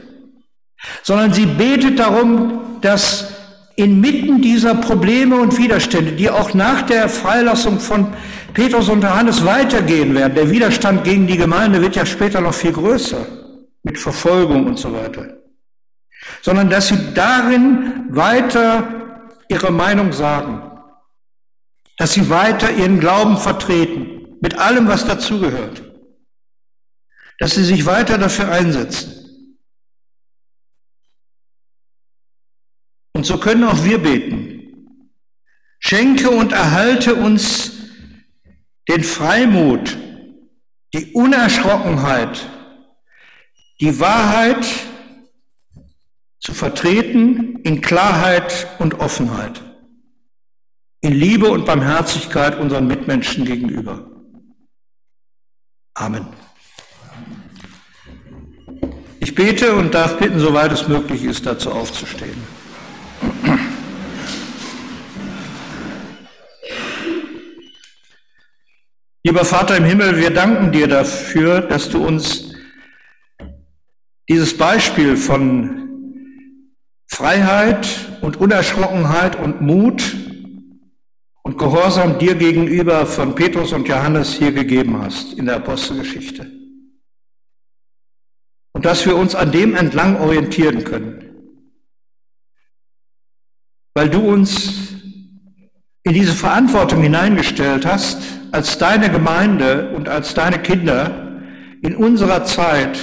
sondern 1.04 1.34
sie 1.34 1.46
betet 1.46 2.00
darum, 2.00 2.82
dass 2.82 3.32
inmitten 3.76 4.42
dieser 4.42 4.76
Probleme 4.76 5.36
und 5.36 5.58
Widerstände, 5.58 6.14
die 6.14 6.30
auch 6.32 6.56
nach 6.56 6.82
der 6.84 7.10
Freilassung 7.10 7.80
von 7.80 8.14
Petrus 8.54 8.90
und 8.90 9.02
Johannes 9.04 9.46
weitergehen 9.46 10.14
werden, 10.14 10.36
der 10.36 10.50
Widerstand 10.50 11.04
gegen 11.04 11.28
die 11.28 11.38
Gemeinde 11.38 11.82
wird 11.82 11.96
ja 11.96 12.06
später 12.06 12.42
noch 12.42 12.54
viel 12.54 12.74
größer, 12.74 13.26
mit 13.84 13.98
Verfolgung 13.98 14.68
und 14.68 14.78
so 14.78 14.94
weiter 14.94 15.42
sondern 16.42 16.70
dass 16.70 16.88
sie 16.88 17.14
darin 17.14 18.06
weiter 18.10 19.30
ihre 19.48 19.72
Meinung 19.72 20.14
sagen, 20.14 20.62
dass 21.98 22.14
sie 22.14 22.30
weiter 22.30 22.72
ihren 22.72 23.00
Glauben 23.00 23.38
vertreten, 23.38 24.38
mit 24.42 24.58
allem, 24.58 24.88
was 24.88 25.06
dazugehört, 25.06 25.84
dass 27.38 27.56
sie 27.56 27.64
sich 27.64 27.86
weiter 27.86 28.18
dafür 28.18 28.50
einsetzen. 28.52 29.18
Und 33.14 33.26
so 33.26 33.38
können 33.38 33.64
auch 33.66 33.84
wir 33.84 34.02
beten. 34.02 34.98
Schenke 35.80 36.30
und 36.30 36.54
erhalte 36.54 37.16
uns 37.16 37.72
den 38.88 39.04
Freimut, 39.04 39.98
die 40.94 41.14
Unerschrockenheit, 41.14 42.48
die 43.80 44.00
Wahrheit, 44.00 44.66
zu 46.40 46.54
vertreten 46.54 47.60
in 47.64 47.82
Klarheit 47.82 48.68
und 48.80 49.00
Offenheit, 49.00 49.62
in 51.02 51.14
Liebe 51.14 51.50
und 51.50 51.66
Barmherzigkeit 51.66 52.60
unseren 52.60 52.88
Mitmenschen 52.88 53.46
gegenüber. 53.46 54.10
Amen. 55.94 56.26
Ich 59.20 59.36
bete 59.36 59.76
und 59.76 59.94
darf 59.94 60.18
bitten, 60.18 60.40
soweit 60.40 60.72
es 60.72 60.88
möglich 60.88 61.24
ist, 61.24 61.46
dazu 61.46 61.72
aufzustehen. 61.72 62.44
Lieber 69.24 69.46
Vater 69.46 69.78
im 69.78 69.84
Himmel, 69.84 70.18
wir 70.18 70.32
danken 70.32 70.72
dir 70.72 70.88
dafür, 70.88 71.62
dass 71.62 71.90
du 71.90 72.04
uns 72.04 72.56
dieses 74.28 74.58
Beispiel 74.58 75.16
von 75.16 75.90
Freiheit 77.06 77.88
und 78.22 78.38
Unerschrockenheit 78.38 79.36
und 79.36 79.62
Mut 79.62 80.16
und 81.44 81.60
Gehorsam 81.60 82.18
dir 82.18 82.34
gegenüber 82.34 83.06
von 83.06 83.36
Petrus 83.36 83.74
und 83.74 83.88
Johannes 83.88 84.34
hier 84.34 84.54
gegeben 84.54 85.00
hast 85.00 85.34
in 85.34 85.46
der 85.46 85.58
Apostelgeschichte. 85.58 86.52
Und 88.74 88.86
dass 88.86 89.06
wir 89.06 89.16
uns 89.16 89.36
an 89.36 89.52
dem 89.52 89.76
entlang 89.76 90.20
orientieren 90.20 90.84
können. 90.84 91.26
Weil 93.94 94.10
du 94.10 94.22
uns 94.22 94.94
in 96.02 96.14
diese 96.14 96.34
Verantwortung 96.34 97.04
hineingestellt 97.04 97.86
hast, 97.86 98.41
als 98.52 98.78
deine 98.78 99.10
Gemeinde 99.10 99.92
und 99.96 100.10
als 100.10 100.34
deine 100.34 100.60
Kinder 100.60 101.40
in 101.82 101.96
unserer 101.96 102.44
Zeit 102.44 103.00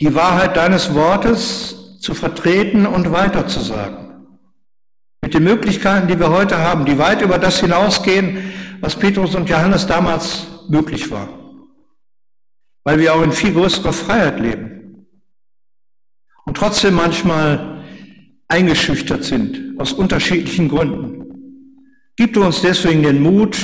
die 0.00 0.14
Wahrheit 0.14 0.56
deines 0.56 0.94
Wortes 0.94 1.98
zu 2.00 2.14
vertreten 2.14 2.86
und 2.86 3.12
weiterzusagen. 3.12 3.98
Mit 5.22 5.34
den 5.34 5.44
Möglichkeiten, 5.44 6.08
die 6.08 6.18
wir 6.18 6.30
heute 6.30 6.58
haben, 6.58 6.84
die 6.84 6.98
weit 6.98 7.22
über 7.22 7.38
das 7.38 7.60
hinausgehen, 7.60 8.52
was 8.80 8.96
Petrus 8.96 9.36
und 9.36 9.48
Johannes 9.48 9.86
damals 9.86 10.46
möglich 10.68 11.10
war. 11.10 11.28
Weil 12.84 12.98
wir 12.98 13.14
auch 13.14 13.22
in 13.22 13.30
viel 13.30 13.52
größerer 13.52 13.92
Freiheit 13.92 14.40
leben. 14.40 15.06
Und 16.44 16.56
trotzdem 16.56 16.94
manchmal 16.94 17.84
eingeschüchtert 18.48 19.22
sind, 19.22 19.78
aus 19.78 19.92
unterschiedlichen 19.92 20.68
Gründen. 20.68 21.21
Gib 22.16 22.34
du 22.34 22.44
uns 22.44 22.60
deswegen 22.62 23.02
den 23.02 23.22
Mut, 23.22 23.56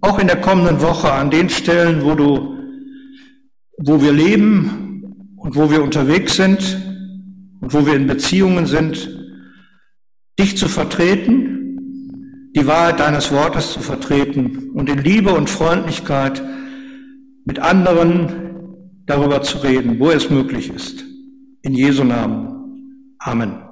auch 0.00 0.18
in 0.18 0.26
der 0.26 0.40
kommenden 0.40 0.80
Woche 0.80 1.12
an 1.12 1.30
den 1.30 1.48
Stellen, 1.48 2.04
wo 2.04 2.14
du, 2.14 2.56
wo 3.78 4.02
wir 4.02 4.12
leben 4.12 5.34
und 5.36 5.56
wo 5.56 5.70
wir 5.70 5.82
unterwegs 5.82 6.36
sind, 6.36 6.80
und 7.60 7.74
wo 7.74 7.86
wir 7.86 7.94
in 7.94 8.06
Beziehungen 8.06 8.66
sind, 8.66 9.08
dich 10.38 10.56
zu 10.56 10.68
vertreten, 10.68 12.50
die 12.56 12.66
Wahrheit 12.66 12.98
deines 13.00 13.30
Wortes 13.30 13.72
zu 13.72 13.80
vertreten 13.80 14.70
und 14.74 14.88
in 14.88 14.98
Liebe 14.98 15.32
und 15.32 15.48
Freundlichkeit 15.48 16.42
mit 17.44 17.58
anderen 17.58 19.04
darüber 19.06 19.42
zu 19.42 19.58
reden, 19.58 20.00
wo 20.00 20.10
es 20.10 20.30
möglich 20.30 20.70
ist. 20.70 21.04
In 21.62 21.74
Jesu 21.74 22.04
Namen. 22.04 23.14
Amen. 23.18 23.69